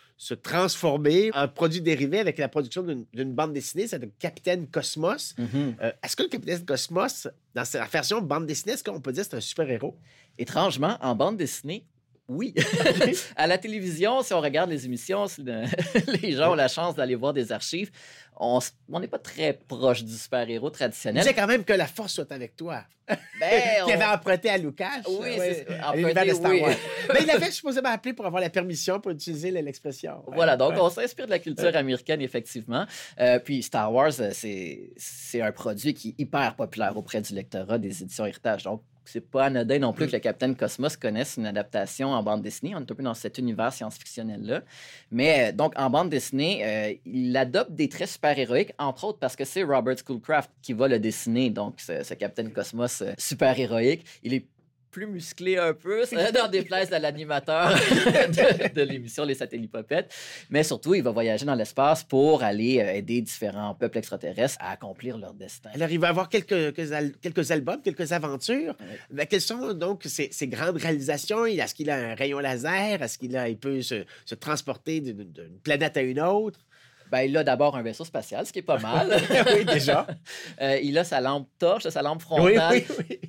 transformer 0.42 1.30
en 1.34 1.48
produit 1.48 1.80
dérivé 1.80 2.18
avec 2.18 2.38
la 2.38 2.48
production 2.48 2.82
d'une 2.82 3.32
bande 3.32 3.52
dessinée, 3.52 3.86
c'est 3.86 3.98
le 3.98 4.10
Capitaine 4.18 4.66
Cosmos. 4.66 5.34
Mm-hmm. 5.38 5.74
Euh, 5.82 5.92
est-ce 6.02 6.16
que 6.16 6.22
le 6.22 6.28
Capitaine 6.28 6.64
Cosmos, 6.64 7.28
dans 7.54 7.64
sa 7.64 7.84
version 7.84 8.20
bande 8.22 8.46
dessinée, 8.46 8.74
est-ce 8.74 8.84
qu'on 8.84 9.00
peut 9.00 9.12
dire 9.12 9.24
que 9.24 9.30
c'est 9.30 9.36
un 9.36 9.40
super-héros? 9.40 9.96
Étrangement, 10.38 10.96
en 11.00 11.14
bande 11.14 11.36
dessinée, 11.36 11.84
oui. 12.30 12.54
à 13.36 13.46
la 13.46 13.58
télévision, 13.58 14.22
si 14.22 14.32
on 14.32 14.40
regarde 14.40 14.70
les 14.70 14.86
émissions, 14.86 15.26
si 15.26 15.42
les 16.22 16.32
gens 16.32 16.52
ont 16.52 16.54
la 16.54 16.68
chance 16.68 16.94
d'aller 16.94 17.16
voir 17.16 17.32
des 17.32 17.50
archives, 17.50 17.90
on 18.38 18.60
n'est 18.88 19.08
pas 19.08 19.18
très 19.18 19.52
proche 19.52 20.04
du 20.04 20.16
super-héros 20.16 20.70
traditionnel. 20.70 21.24
C'est 21.24 21.34
quand 21.34 21.48
même 21.48 21.64
que 21.64 21.72
la 21.72 21.86
force 21.86 22.14
soit 22.14 22.32
avec 22.32 22.56
toi. 22.56 22.84
Ben, 23.08 23.16
Qui 23.86 23.92
avait 23.92 24.04
emprunté 24.04 24.48
à 24.48 24.56
Lucas. 24.56 25.02
Oui, 25.08 25.34
c'est 25.36 25.66
l'univers 25.94 26.24
de 26.24 26.30
Star 26.30 26.52
Wars. 26.60 26.76
Mais 27.12 27.20
il 27.22 27.30
avait 27.30 27.50
supposément 27.50 27.88
appelé 27.88 28.14
pour 28.14 28.24
avoir 28.24 28.40
la 28.40 28.48
permission 28.48 29.00
pour 29.00 29.10
utiliser 29.10 29.50
l'expression. 29.50 30.22
Voilà, 30.28 30.56
donc 30.56 30.74
on 30.80 30.88
s'inspire 30.88 31.26
de 31.26 31.30
la 31.30 31.40
culture 31.40 31.74
américaine, 31.74 32.22
effectivement. 32.22 32.86
Euh, 33.18 33.40
puis 33.40 33.62
Star 33.62 33.92
Wars, 33.92 34.12
euh, 34.20 34.30
c'est 34.32 35.42
un 35.42 35.52
produit 35.52 35.92
qui 35.92 36.10
est 36.10 36.22
hyper 36.22 36.54
populaire 36.54 36.96
auprès 36.96 37.20
du 37.20 37.34
lectorat 37.34 37.78
des 37.78 38.02
éditions 38.02 38.24
Héritage. 38.24 38.62
Donc, 38.62 38.82
c'est 39.10 39.20
pas 39.20 39.46
anodin 39.46 39.80
non 39.80 39.92
plus 39.92 40.06
que 40.06 40.12
le 40.12 40.18
Capitaine 40.20 40.54
Cosmos 40.54 40.96
connaisse 40.96 41.36
une 41.36 41.46
adaptation 41.46 42.12
en 42.12 42.22
bande 42.22 42.42
dessinée. 42.42 42.74
On 42.74 42.78
est 42.78 42.90
un 42.90 42.94
peu 42.94 43.02
dans 43.02 43.14
cet 43.14 43.38
univers 43.38 43.72
science-fictionnel-là. 43.72 44.62
Mais 45.10 45.48
euh, 45.48 45.52
donc, 45.52 45.72
en 45.76 45.90
bande 45.90 46.10
dessinée, 46.10 46.64
euh, 46.64 46.94
il 47.04 47.36
adopte 47.36 47.72
des 47.72 47.88
traits 47.88 48.10
super-héroïques, 48.10 48.72
entre 48.78 49.04
autres 49.04 49.18
parce 49.18 49.34
que 49.34 49.44
c'est 49.44 49.64
Robert 49.64 49.96
Schoolcraft 49.98 50.50
qui 50.62 50.72
va 50.72 50.86
le 50.86 50.98
dessiner, 50.98 51.50
donc 51.50 51.80
ce, 51.80 52.04
ce 52.04 52.14
Capitaine 52.14 52.52
Cosmos 52.52 53.02
euh, 53.02 53.12
super-héroïque. 53.18 54.04
Il 54.22 54.34
est 54.34 54.46
plus 54.90 55.06
musclé 55.06 55.56
un 55.56 55.74
peu, 55.74 56.04
ça, 56.04 56.32
dans 56.32 56.48
des 56.48 56.62
places 56.62 56.92
à 56.92 56.98
l'animateur 56.98 57.70
de, 58.74 58.82
l'émission 58.82 59.24
Les 59.24 59.34
Satellites 59.34 59.70
Popettes. 59.70 60.12
Mais 60.50 60.62
surtout, 60.62 60.94
il 60.94 61.02
va 61.02 61.10
voyager 61.10 61.46
dans 61.46 61.54
l'espace 61.54 62.04
pour 62.04 62.42
aller 62.42 62.80
euh, 62.80 62.94
aider 62.94 63.20
différents 63.20 63.74
peuples 63.74 63.98
extraterrestres 63.98 64.56
à 64.60 64.72
accomplir 64.72 65.18
leur 65.18 65.34
destin. 65.34 65.70
Alors, 65.74 65.90
il 65.90 65.98
va 65.98 66.08
avoir 66.08 66.28
quelques, 66.28 66.74
quelques, 66.74 67.50
albums, 67.50 67.80
quelques 67.82 68.12
aventures. 68.12 68.76
Mais 69.10 69.26
quelles 69.26 69.40
sont 69.40 69.72
donc 69.74 70.04
ces, 70.04 70.30
grandes 70.48 70.76
réalisations? 70.76 71.46
Est-ce 71.46 71.74
qu'il 71.74 71.90
a 71.90 71.96
un 71.96 72.14
rayon 72.14 72.38
laser? 72.38 73.02
Est-ce 73.02 73.18
qu'il 73.18 73.40
il 73.48 73.58
peut 73.58 73.82
se, 73.82 74.04
se 74.24 74.34
transporter 74.34 75.00
d'une 75.00 75.58
planète 75.62 75.96
à 75.96 76.02
une 76.02 76.20
autre? 76.20 76.60
Ben, 77.10 77.22
il 77.22 77.36
a 77.36 77.42
d'abord 77.42 77.76
un 77.76 77.82
vaisseau 77.82 78.04
spatial, 78.04 78.46
ce 78.46 78.52
qui 78.52 78.60
est 78.60 78.62
pas 78.62 78.78
mal. 78.78 79.10
oui, 79.56 79.64
déjà. 79.64 80.06
Euh, 80.60 80.78
il 80.82 80.96
a 80.98 81.04
sa 81.04 81.20
lampe 81.20 81.48
torche, 81.58 81.88
sa 81.88 82.02
lampe 82.02 82.20
frontale, 82.20 82.82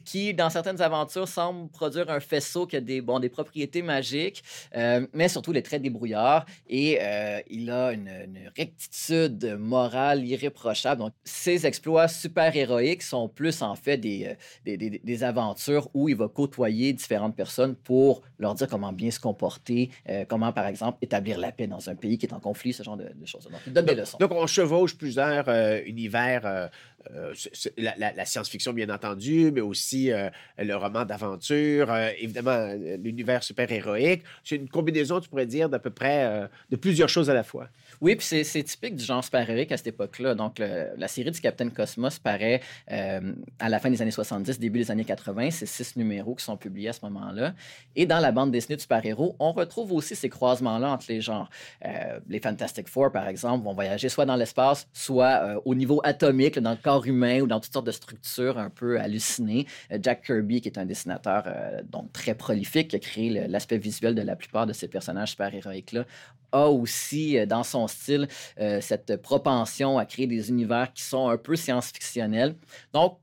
qui, 0.04 0.34
dans 0.34 0.50
certaines 0.50 0.82
aventures, 0.82 1.28
semble 1.28 1.70
produire 1.70 2.10
un 2.10 2.20
faisceau 2.20 2.66
qui 2.66 2.76
a 2.76 2.82
des, 2.82 3.00
bon, 3.02 3.20
des 3.20 3.30
propriétés 3.30 3.82
magiques, 3.82 4.44
euh, 4.76 5.06
mais 5.14 5.30
surtout 5.30 5.52
les 5.52 5.62
traits 5.62 5.82
débrouillards. 5.82 6.46
Et 6.68 7.00
euh, 7.02 7.40
il 7.50 7.70
a 7.70 7.94
une, 7.94 8.10
rectitude 8.58 9.58
morale 9.60 10.26
irréprochable. 10.26 11.02
Donc, 11.02 11.14
ses 11.24 11.66
exploits 11.66 12.08
super-héroïques 12.08 13.04
sont 13.04 13.30
plus, 13.30 13.62
en 13.62 13.76
fait, 13.76 13.98
des, 13.98 14.36
des, 14.66 14.78
des, 14.78 15.24
aventures 15.24 15.90
où 15.94 16.10
il 16.10 16.16
va 16.16 16.28
côtoyer 16.28 16.94
différentes 16.94 17.36
personnes 17.36 17.76
pour 17.76 18.22
leur 18.40 18.56
dire 18.56 18.68
comment 18.68 18.92
bien 18.92 19.12
se 19.12 19.20
comporter, 19.20 19.90
comment, 20.28 20.52
par 20.52 20.66
exemple, 20.66 20.98
établir 21.02 21.40
la 21.40 21.52
paix 21.52 21.68
dans 21.68 21.90
un 21.90 21.96
pays 21.96 22.18
qui 22.18 22.26
est 22.26 22.34
en 22.34 22.40
conflit, 22.40 22.74
ce 22.74 22.84
genre 22.84 22.98
de, 22.98 23.06
choses. 23.26 23.48
Donc, 23.52 23.71
donc, 23.72 24.32
on 24.32 24.48
chevauche 24.48 24.96
plusieurs 24.96 25.46
euh, 25.48 25.80
univers, 25.86 26.46
euh, 26.46 26.68
euh, 27.16 27.34
la, 27.78 28.26
science-fiction, 28.26 28.74
bien 28.74 28.90
entendu, 28.90 29.52
mais 29.52 29.62
aussi 29.62 30.12
le 30.60 30.76
roman 30.76 31.04
d'aventure, 31.04 31.94
évidemment 32.20 32.74
l'univers 33.04 33.44
super-héroïque. 33.44 34.24
C'est 34.44 34.58
une 34.58 34.70
combinaison, 34.70 35.20
tu 35.20 35.28
pourrais 35.30 35.48
dire, 35.48 35.68
d'à 35.68 35.80
peu 35.80 35.90
près 35.90 36.48
de 36.70 36.76
plusieurs 36.76 37.10
choses 37.10 37.30
à 37.30 37.34
la 37.34 37.44
fois. 37.44 37.70
Oui, 38.02 38.16
puis 38.16 38.26
c'est- 38.26 38.64
typique 38.64 38.96
du 38.96 39.04
genre 39.04 39.24
super-héroïque 39.24 39.72
à 39.72 39.78
cette 39.78 39.88
époque-là. 39.88 40.34
Donc, 40.34 40.58
la 40.60 41.08
série 41.08 41.30
du 41.30 41.40
Captain 41.40 41.70
Cosmos 41.70 42.18
paraît 42.18 42.60
euh, 42.92 43.34
à 43.60 43.70
la 43.70 43.80
fin 43.80 43.92
des 43.92 44.02
années 44.02 44.10
70, 44.10 44.60
début 44.60 44.80
des 44.80 44.90
années 44.90 45.06
80. 45.06 45.52
C'est 45.52 45.68
six 45.68 45.96
numéros 45.96 46.34
qui 46.34 46.44
sont 46.44 46.58
publiés 46.58 46.90
à 46.90 46.94
ce 46.94 47.02
moment-là. 47.06 47.54
Et 47.96 48.08
dans 48.08 48.20
la 48.20 48.32
bande 48.32 48.50
dessinée 48.52 48.76
de 48.76 48.82
super-héros, 48.82 49.36
on 49.40 49.52
retrouve 49.52 49.92
aussi 49.94 50.16
ces 50.16 50.30
croisements-là 50.30 50.90
entre 50.90 51.06
les 51.10 51.22
genres. 51.22 51.50
Euh, 51.86 52.20
les 52.28 52.40
Fantastic 52.40 52.88
Four, 52.88 53.12
par 53.12 53.28
exemple, 53.28 53.64
vont 53.66 53.74
voyager 53.74 54.10
soit 54.10 54.26
dans 54.26 54.36
l'espace, 54.36 54.88
soit 54.94 55.44
euh, 55.44 55.62
au 55.66 55.76
niveau 55.76 56.02
atomique, 56.04 56.58
dans 56.58 56.72
le 56.72 56.78
corps 56.78 57.06
humain 57.06 57.42
ou 57.42 57.48
dans 57.48 57.60
toutes 57.60 57.74
sortes 57.74 57.86
de 57.86 57.92
structures 57.92 58.58
un 58.58 58.72
peu 58.72 59.00
hallucinées. 59.00 59.68
Jack 60.02 60.26
Kirby, 60.26 60.62
qui 60.62 60.70
est 60.70 60.80
un 60.80 60.86
dessinateur 60.86 61.44
donc 61.92 62.12
très 62.14 62.34
prolifique, 62.34 62.88
qui 62.90 62.96
a 62.96 63.00
créé 63.00 63.48
l'aspect 63.48 63.78
visuel 63.78 64.16
de 64.16 64.22
la 64.24 64.36
plupart 64.36 64.66
de 64.66 64.74
ces 64.74 64.88
personnages 64.88 65.32
super-héroïques-là, 65.32 66.06
a 66.52 66.68
aussi 66.68 67.46
dans 67.48 67.64
son 67.64 67.88
style 67.92 68.28
euh, 68.60 68.82
cette 68.82 69.22
propension 69.22 69.98
à 69.98 70.06
créer 70.06 70.28
des 70.28 70.50
univers 70.50 70.92
qui 70.94 71.04
sont 71.04 71.30
un 71.30 71.38
peu 71.38 71.56
science-fictionnels. 71.56 72.56
Donc, 72.94 73.20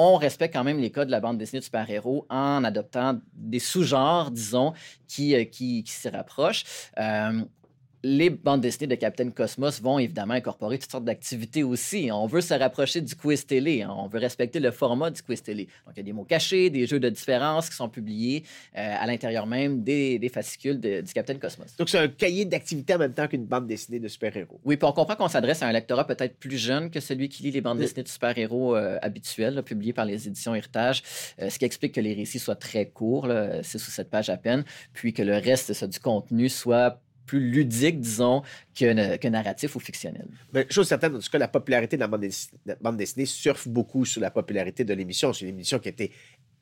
on 0.00 0.16
respecte 0.16 0.54
quand 0.54 0.62
même 0.62 0.78
les 0.78 0.90
codes 0.90 1.08
de 1.08 1.12
la 1.12 1.18
bande 1.18 1.38
dessinée 1.38 1.58
de 1.58 1.64
super-héros 1.64 2.24
en 2.30 2.62
adoptant 2.62 3.18
des 3.32 3.58
sous-genres, 3.58 4.30
disons, 4.30 4.72
qui, 5.08 5.34
euh, 5.34 5.44
qui, 5.44 5.82
qui 5.82 5.92
s'y 5.92 6.08
rapprochent. 6.08 6.64
Euh, 6.98 7.42
les 8.04 8.30
bandes 8.30 8.60
dessinées 8.60 8.86
de 8.86 8.94
Captain 8.94 9.30
Cosmos 9.30 9.80
vont 9.82 9.98
évidemment 9.98 10.34
incorporer 10.34 10.78
toutes 10.78 10.90
sortes 10.90 11.04
d'activités 11.04 11.62
aussi. 11.64 12.10
On 12.12 12.26
veut 12.26 12.40
se 12.40 12.54
rapprocher 12.54 13.00
du 13.00 13.14
quiz 13.16 13.44
télé. 13.44 13.82
hein. 13.82 13.92
On 13.96 14.06
veut 14.06 14.18
respecter 14.20 14.60
le 14.60 14.70
format 14.70 15.10
du 15.10 15.20
quiz 15.22 15.42
télé. 15.42 15.64
Donc, 15.84 15.94
il 15.94 15.98
y 15.98 16.00
a 16.00 16.02
des 16.04 16.12
mots 16.12 16.24
cachés, 16.24 16.70
des 16.70 16.86
jeux 16.86 17.00
de 17.00 17.08
différence 17.08 17.68
qui 17.68 17.76
sont 17.76 17.88
publiés 17.88 18.44
euh, 18.76 18.94
à 18.98 19.06
l'intérieur 19.06 19.46
même 19.46 19.82
des, 19.82 20.18
des 20.18 20.28
fascicules 20.28 20.78
de- 20.78 21.00
du 21.00 21.12
Captain 21.12 21.34
Cosmos. 21.38 21.76
Donc, 21.76 21.88
c'est 21.88 21.98
un 21.98 22.08
cahier 22.08 22.44
d'activité 22.44 22.94
en 22.94 22.98
même 22.98 23.14
temps 23.14 23.26
qu'une 23.26 23.46
bande 23.46 23.66
dessinée 23.66 23.98
de 23.98 24.08
super-héros. 24.08 24.60
Oui, 24.64 24.76
puis 24.76 24.86
on 24.88 24.92
comprend 24.92 25.16
qu'on 25.16 25.28
s'adresse 25.28 25.62
à 25.62 25.66
un 25.66 25.72
lectorat 25.72 26.06
peut-être 26.06 26.36
plus 26.38 26.58
jeune 26.58 26.90
que 26.90 27.00
celui 27.00 27.28
qui 27.28 27.42
lit 27.42 27.50
les 27.50 27.60
bandes 27.60 27.78
dessinées 27.78 28.04
de 28.04 28.08
super-héros 28.08 28.76
euh, 28.76 28.98
habituelles, 29.02 29.54
là, 29.54 29.62
publiées 29.62 29.92
par 29.92 30.04
les 30.04 30.28
éditions 30.28 30.54
Héritage, 30.54 31.02
euh, 31.42 31.50
ce 31.50 31.58
qui 31.58 31.64
explique 31.64 31.94
que 31.94 32.00
les 32.00 32.14
récits 32.14 32.38
soient 32.38 32.54
très 32.56 32.86
courts, 32.86 33.28
6 33.62 33.74
ou 33.88 33.90
7 33.90 34.08
pages 34.10 34.30
à 34.30 34.36
peine, 34.36 34.64
puis 34.92 35.12
que 35.12 35.22
le 35.22 35.34
reste 35.36 35.72
ça, 35.72 35.86
du 35.86 35.98
contenu 35.98 36.48
soit 36.48 37.00
plus 37.28 37.50
ludique, 37.50 38.00
disons, 38.00 38.42
que, 38.74 39.28
narratif 39.28 39.76
ou 39.76 39.80
fictionnel. 39.80 40.26
Mais 40.52 40.66
chose 40.70 40.88
certaine, 40.88 41.14
en 41.14 41.20
tout 41.20 41.30
cas, 41.30 41.38
la 41.38 41.46
popularité 41.46 41.96
de 41.96 42.00
la 42.00 42.08
bande 42.08 42.96
dessinée, 42.96 43.26
surfe 43.26 43.68
beaucoup 43.68 44.04
sur 44.04 44.20
la 44.20 44.30
popularité 44.30 44.82
de 44.84 44.94
l'émission. 44.94 45.32
C'est 45.32 45.44
une 45.44 45.50
émission 45.50 45.78
qui 45.78 45.88
a 45.88 45.92
été 45.92 46.10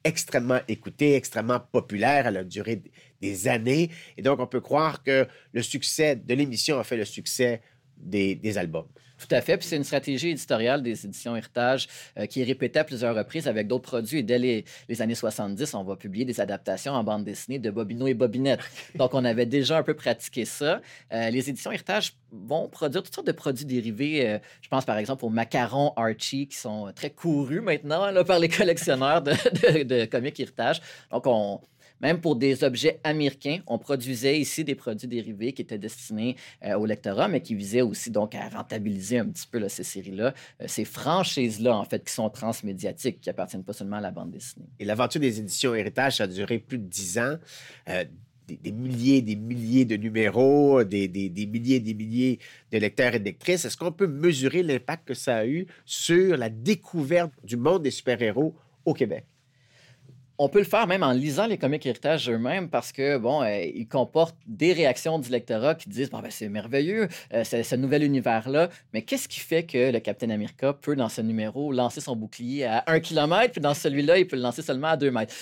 extrêmement 0.04 0.60
écoutée, 0.68 1.14
extrêmement 1.14 1.60
populaire. 1.60 2.26
Elle 2.26 2.36
a 2.36 2.44
duré 2.44 2.82
des 3.20 3.48
années. 3.48 3.90
Et 4.16 4.22
donc, 4.22 4.40
on 4.40 4.46
peut 4.46 4.60
croire 4.60 5.02
que 5.02 5.26
le 5.52 5.62
succès 5.62 6.16
de 6.16 6.34
l'émission 6.34 6.78
a 6.78 6.84
fait 6.84 6.96
le 6.96 7.04
succès 7.04 7.62
des, 7.96 8.34
des 8.34 8.58
albums. 8.58 8.88
Tout 9.18 9.34
à 9.34 9.40
fait. 9.40 9.56
Puis 9.56 9.66
c'est 9.66 9.76
une 9.76 9.84
stratégie 9.84 10.30
éditoriale 10.30 10.82
des 10.82 11.06
éditions 11.06 11.34
Héritage 11.36 11.88
euh, 12.18 12.26
qui 12.26 12.42
est 12.42 12.44
répétée 12.44 12.80
à 12.80 12.84
plusieurs 12.84 13.14
reprises 13.14 13.48
avec 13.48 13.66
d'autres 13.66 13.88
produits. 13.88 14.18
Et 14.18 14.22
dès 14.22 14.38
les, 14.38 14.64
les 14.88 15.02
années 15.02 15.14
70, 15.14 15.74
on 15.74 15.84
va 15.84 15.96
publier 15.96 16.24
des 16.24 16.40
adaptations 16.40 16.92
en 16.92 17.02
bande 17.02 17.24
dessinée 17.24 17.58
de 17.58 17.70
Bobino 17.70 18.06
et 18.06 18.14
Bobinette. 18.14 18.60
Donc, 18.94 19.14
on 19.14 19.24
avait 19.24 19.46
déjà 19.46 19.78
un 19.78 19.82
peu 19.82 19.94
pratiqué 19.94 20.44
ça. 20.44 20.80
Euh, 21.12 21.30
les 21.30 21.48
éditions 21.48 21.72
Héritage 21.72 22.14
vont 22.30 22.68
produire 22.68 23.02
toutes 23.02 23.14
sortes 23.14 23.26
de 23.26 23.32
produits 23.32 23.64
dérivés. 23.64 24.28
Euh, 24.28 24.38
je 24.60 24.68
pense 24.68 24.84
par 24.84 24.98
exemple 24.98 25.24
aux 25.24 25.30
macarons 25.30 25.92
Archie 25.96 26.48
qui 26.48 26.56
sont 26.56 26.92
très 26.94 27.10
courus 27.10 27.62
maintenant 27.62 28.10
là, 28.10 28.24
par 28.24 28.38
les 28.38 28.48
collectionneurs 28.50 29.22
de, 29.22 29.32
de, 29.32 29.82
de 29.82 30.04
comics 30.04 30.38
Héritage. 30.38 30.82
Donc, 31.10 31.26
on, 31.26 31.60
même 32.00 32.20
pour 32.20 32.36
des 32.36 32.64
objets 32.64 33.00
américains, 33.04 33.60
on 33.66 33.78
produisait 33.78 34.38
ici 34.38 34.64
des 34.64 34.74
produits 34.74 35.08
dérivés 35.08 35.52
qui 35.52 35.62
étaient 35.62 35.78
destinés 35.78 36.36
euh, 36.64 36.74
au 36.74 36.86
lectorat, 36.86 37.28
mais 37.28 37.40
qui 37.40 37.54
visaient 37.54 37.82
aussi 37.82 38.10
donc 38.10 38.34
à 38.34 38.48
rentabiliser 38.48 39.18
un 39.18 39.26
petit 39.26 39.46
peu 39.46 39.66
ces 39.68 39.84
séries-là, 39.84 40.34
euh, 40.60 40.64
ces 40.68 40.84
franchises-là, 40.84 41.76
en 41.76 41.84
fait, 41.84 42.04
qui 42.04 42.12
sont 42.12 42.30
transmédiatiques, 42.30 43.20
qui 43.20 43.30
appartiennent 43.30 43.64
pas 43.64 43.72
seulement 43.72 43.96
à 43.96 44.00
la 44.00 44.10
bande 44.10 44.30
dessinée. 44.30 44.66
Et 44.78 44.84
l'aventure 44.84 45.20
des 45.20 45.38
éditions 45.38 45.74
Héritage, 45.74 46.20
a 46.20 46.26
duré 46.26 46.58
plus 46.58 46.78
de 46.78 46.86
dix 46.86 47.18
ans. 47.18 47.36
Euh, 47.88 48.04
des, 48.46 48.56
des 48.56 48.72
milliers, 48.72 49.22
des 49.22 49.34
milliers 49.34 49.84
de 49.84 49.96
numéros, 49.96 50.84
des, 50.84 51.08
des, 51.08 51.28
des 51.28 51.46
milliers, 51.46 51.80
des 51.80 51.94
milliers 51.94 52.38
de 52.70 52.78
lecteurs 52.78 53.14
et 53.14 53.18
de 53.18 53.24
lectrices. 53.24 53.64
Est-ce 53.64 53.76
qu'on 53.76 53.90
peut 53.90 54.06
mesurer 54.06 54.62
l'impact 54.62 55.08
que 55.08 55.14
ça 55.14 55.38
a 55.38 55.46
eu 55.46 55.66
sur 55.84 56.36
la 56.36 56.48
découverte 56.48 57.32
du 57.42 57.56
monde 57.56 57.82
des 57.82 57.90
super-héros 57.90 58.54
au 58.84 58.94
Québec? 58.94 59.24
On 60.38 60.48
peut 60.50 60.58
le 60.58 60.66
faire 60.66 60.86
même 60.86 61.02
en 61.02 61.12
lisant 61.12 61.46
les 61.46 61.56
comics 61.56 61.84
héritage 61.86 62.28
eux-mêmes 62.28 62.68
parce 62.68 62.92
que, 62.92 63.16
bon, 63.16 63.42
euh, 63.42 63.62
ils 63.74 63.88
comportent 63.88 64.36
des 64.46 64.74
réactions 64.74 65.18
du 65.18 65.30
lectorat 65.30 65.74
qui 65.74 65.88
disent 65.88 66.10
bon, 66.10 66.20
ben, 66.20 66.30
c'est 66.30 66.48
merveilleux, 66.48 67.08
euh, 67.32 67.42
ce 67.44 67.74
nouvel 67.76 68.02
univers-là, 68.02 68.68
mais 68.92 69.02
qu'est-ce 69.02 69.28
qui 69.28 69.40
fait 69.40 69.62
que 69.62 69.90
le 69.90 70.00
Captain 70.00 70.28
America 70.28 70.74
peut, 70.74 70.94
dans 70.94 71.08
ce 71.08 71.22
numéro, 71.22 71.72
lancer 71.72 72.02
son 72.02 72.16
bouclier 72.16 72.64
à 72.64 72.84
un 72.86 73.00
kilomètre, 73.00 73.52
puis 73.52 73.60
dans 73.62 73.74
celui-là, 73.74 74.18
il 74.18 74.26
peut 74.26 74.36
le 74.36 74.42
lancer 74.42 74.60
seulement 74.60 74.88
à 74.88 74.96
deux 74.96 75.10
mètres? 75.10 75.34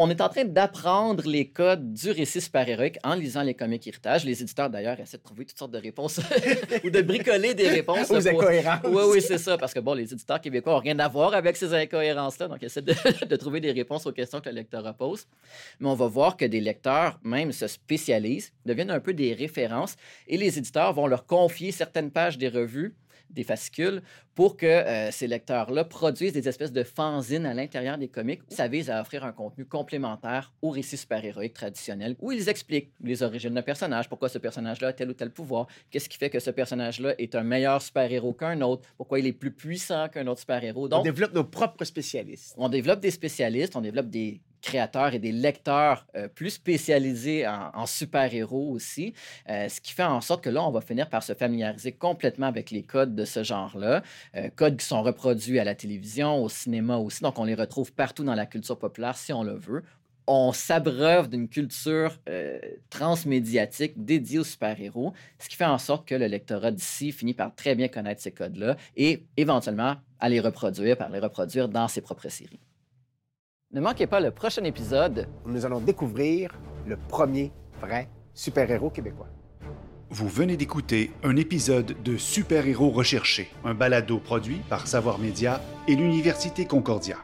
On 0.00 0.08
est 0.10 0.20
en 0.20 0.28
train 0.28 0.44
d'apprendre 0.44 1.28
les 1.28 1.48
codes 1.48 1.92
du 1.92 2.12
récit 2.12 2.40
super-héroïque 2.40 2.98
en 3.02 3.14
lisant 3.16 3.42
les 3.42 3.54
comics 3.54 3.84
héritage. 3.84 4.24
Les 4.24 4.40
éditeurs, 4.40 4.70
d'ailleurs, 4.70 4.98
essaient 5.00 5.16
de 5.18 5.22
trouver 5.24 5.44
toutes 5.44 5.58
sortes 5.58 5.72
de 5.72 5.78
réponses 5.78 6.20
ou 6.84 6.88
de 6.90 7.02
bricoler 7.02 7.52
des 7.52 7.68
réponses. 7.68 8.08
Aux 8.12 8.20
pour- 8.20 8.42
incohérences. 8.42 8.80
oui, 8.84 9.02
oui, 9.10 9.20
c'est 9.20 9.38
ça. 9.38 9.58
Parce 9.58 9.74
que, 9.74 9.80
bon, 9.80 9.94
les 9.94 10.12
éditeurs 10.12 10.40
québécois 10.40 10.74
n'ont 10.74 10.78
rien 10.78 10.98
à 11.00 11.08
voir 11.08 11.34
avec 11.34 11.56
ces 11.56 11.74
incohérences-là. 11.74 12.46
Donc, 12.46 12.58
ils 12.62 12.66
essaient 12.66 12.80
de, 12.80 12.94
de 13.26 13.36
trouver 13.36 13.60
des 13.60 13.72
réponses 13.72 14.06
aux 14.06 14.12
questions 14.12 14.40
que 14.40 14.48
le 14.48 14.54
lecteur 14.54 14.94
pose. 14.94 15.26
Mais 15.80 15.88
on 15.88 15.94
va 15.94 16.06
voir 16.06 16.36
que 16.36 16.44
des 16.44 16.60
lecteurs, 16.60 17.18
même, 17.24 17.50
se 17.50 17.66
spécialisent, 17.66 18.52
deviennent 18.64 18.92
un 18.92 19.00
peu 19.00 19.12
des 19.12 19.34
références 19.34 19.96
et 20.28 20.36
les 20.36 20.58
éditeurs 20.58 20.92
vont 20.92 21.08
leur 21.08 21.26
confier 21.26 21.72
certaines 21.72 22.12
pages 22.12 22.38
des 22.38 22.48
revues 22.48 22.94
des 23.30 23.44
fascicules 23.44 24.02
pour 24.34 24.56
que 24.56 24.66
euh, 24.66 25.10
ces 25.10 25.26
lecteurs-là 25.26 25.84
produisent 25.84 26.32
des 26.32 26.48
espèces 26.48 26.72
de 26.72 26.82
fanzines 26.82 27.46
à 27.46 27.54
l'intérieur 27.54 27.98
des 27.98 28.08
comics. 28.08 28.40
Ça 28.48 28.68
vise 28.68 28.88
à 28.90 29.00
offrir 29.00 29.24
un 29.24 29.32
contenu 29.32 29.64
complémentaire 29.64 30.52
au 30.62 30.70
récit 30.70 30.96
super-héroïque 30.96 31.54
traditionnel 31.54 32.16
où 32.20 32.32
ils 32.32 32.48
expliquent 32.48 32.92
les 33.02 33.22
origines 33.22 33.54
d'un 33.54 33.62
personnage, 33.62 34.08
pourquoi 34.08 34.28
ce 34.28 34.38
personnage-là 34.38 34.88
a 34.88 34.92
tel 34.92 35.10
ou 35.10 35.14
tel 35.14 35.30
pouvoir, 35.30 35.66
qu'est-ce 35.90 36.08
qui 36.08 36.18
fait 36.18 36.30
que 36.30 36.40
ce 36.40 36.50
personnage-là 36.50 37.14
est 37.18 37.34
un 37.34 37.42
meilleur 37.42 37.82
super-héros 37.82 38.32
qu'un 38.32 38.60
autre, 38.60 38.88
pourquoi 38.96 39.18
il 39.18 39.26
est 39.26 39.32
plus 39.32 39.50
puissant 39.50 40.08
qu'un 40.08 40.26
autre 40.26 40.40
super-héros. 40.40 40.88
On 40.92 41.02
développe 41.02 41.34
nos 41.34 41.44
propres 41.44 41.84
spécialistes. 41.84 42.54
on 42.56 42.68
développe 42.68 43.00
des 43.00 43.10
spécialistes, 43.10 43.76
on 43.76 43.80
développe 43.80 44.08
des 44.08 44.40
créateurs 44.60 45.14
et 45.14 45.18
des 45.18 45.32
lecteurs 45.32 46.06
euh, 46.16 46.28
plus 46.28 46.50
spécialisés 46.50 47.46
en, 47.46 47.86
super-héros 47.86 48.70
aussi, 48.70 49.14
euh, 49.48 49.68
ce 49.68 49.80
qui 49.80 49.92
fait 49.92 50.04
en 50.04 50.20
sorte 50.20 50.42
que 50.42 50.50
là, 50.50 50.62
on 50.62 50.70
va 50.70 50.80
finir 50.80 51.08
par 51.08 51.22
se 51.22 51.34
familiariser 51.34 51.92
complètement 51.92 52.46
avec 52.46 52.70
les 52.70 52.82
codes 52.82 53.14
de 53.14 53.24
ce 53.24 53.42
genre-là, 53.42 54.02
euh, 54.36 54.48
codes 54.54 54.76
qui 54.76 54.86
sont 54.86 55.02
reproduits 55.02 55.58
à 55.58 55.64
la 55.64 55.74
télévision, 55.74 56.42
au 56.42 56.48
cinéma 56.48 56.96
aussi, 56.96 57.22
donc 57.22 57.38
on 57.38 57.44
les 57.44 57.54
retrouve 57.54 57.92
partout 57.92 58.24
dans 58.24 58.34
la 58.34 58.46
culture 58.46 58.78
populaire 58.78 59.16
si 59.16 59.32
on 59.32 59.42
le 59.42 59.54
veut. 59.54 59.82
On 60.30 60.52
s'abreuve 60.52 61.30
d'une 61.30 61.48
culture 61.48 62.18
transmédiatique 62.90 64.04
dédiée 64.04 64.40
aux 64.40 64.44
super-héros, 64.44 65.14
ce 65.38 65.48
qui 65.48 65.56
fait 65.56 65.64
en 65.64 65.78
sorte 65.78 66.06
que 66.06 66.14
le 66.14 66.26
lectorat 66.26 66.70
d'ici 66.70 67.12
finit 67.12 67.32
par 67.32 67.54
très 67.54 67.74
bien 67.74 67.88
connaître 67.88 68.20
ces 68.20 68.32
codes-là 68.32 68.76
et 68.94 69.24
éventuellement 69.38 69.96
à 70.20 70.28
les 70.28 70.40
reproduire, 70.40 70.98
par 70.98 71.08
les 71.08 71.18
reproduire 71.18 71.70
dans 71.70 71.88
ses 71.88 72.02
propres 72.02 72.28
séries. 72.28 72.60
Ne 73.70 73.82
manquez 73.82 74.06
pas 74.06 74.20
le 74.20 74.30
prochain 74.30 74.64
épisode. 74.64 75.28
où 75.44 75.50
nous 75.50 75.66
allons 75.66 75.80
découvrir 75.80 76.58
le 76.86 76.96
premier 76.96 77.52
vrai 77.82 78.08
super-héros 78.32 78.88
québécois. 78.88 79.28
Vous 80.08 80.26
venez 80.26 80.56
d'écouter 80.56 81.10
un 81.22 81.36
épisode 81.36 81.94
de 82.02 82.16
Super-héros 82.16 82.88
recherchés, 82.88 83.50
un 83.66 83.74
balado 83.74 84.20
produit 84.20 84.62
par 84.70 84.86
Savoir 84.86 85.18
Média 85.18 85.60
et 85.86 85.96
l'Université 85.96 86.64
Concordia. 86.64 87.18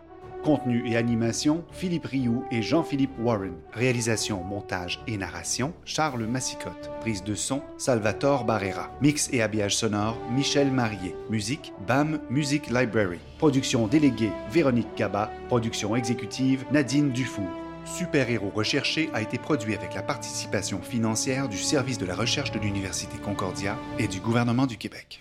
Contenu 0.44 0.86
et 0.86 0.96
animation, 0.98 1.64
Philippe 1.72 2.04
Rioux 2.04 2.44
et 2.50 2.60
Jean-Philippe 2.60 3.18
Warren. 3.18 3.54
Réalisation, 3.72 4.44
montage 4.44 5.00
et 5.06 5.16
narration, 5.16 5.72
Charles 5.86 6.26
Massicotte. 6.26 6.90
Prise 7.00 7.24
de 7.24 7.34
son, 7.34 7.62
Salvatore 7.78 8.44
Barrera. 8.44 8.90
Mix 9.00 9.30
et 9.32 9.40
habillage 9.40 9.74
sonore, 9.74 10.18
Michel 10.30 10.70
Marié. 10.70 11.16
Musique, 11.30 11.72
BAM 11.86 12.20
Music 12.28 12.68
Library. 12.68 13.20
Production 13.38 13.86
déléguée, 13.86 14.32
Véronique 14.50 14.94
Gaba. 14.98 15.30
Production 15.48 15.96
exécutive, 15.96 16.66
Nadine 16.70 17.10
Dufour. 17.10 17.48
Super-héros 17.86 18.52
recherché 18.54 19.08
a 19.14 19.22
été 19.22 19.38
produit 19.38 19.74
avec 19.74 19.94
la 19.94 20.02
participation 20.02 20.82
financière 20.82 21.48
du 21.48 21.58
Service 21.58 21.96
de 21.96 22.04
la 22.04 22.14
recherche 22.14 22.52
de 22.52 22.58
l'Université 22.58 23.16
Concordia 23.16 23.78
et 23.98 24.08
du 24.08 24.20
gouvernement 24.20 24.66
du 24.66 24.76
Québec. 24.76 25.20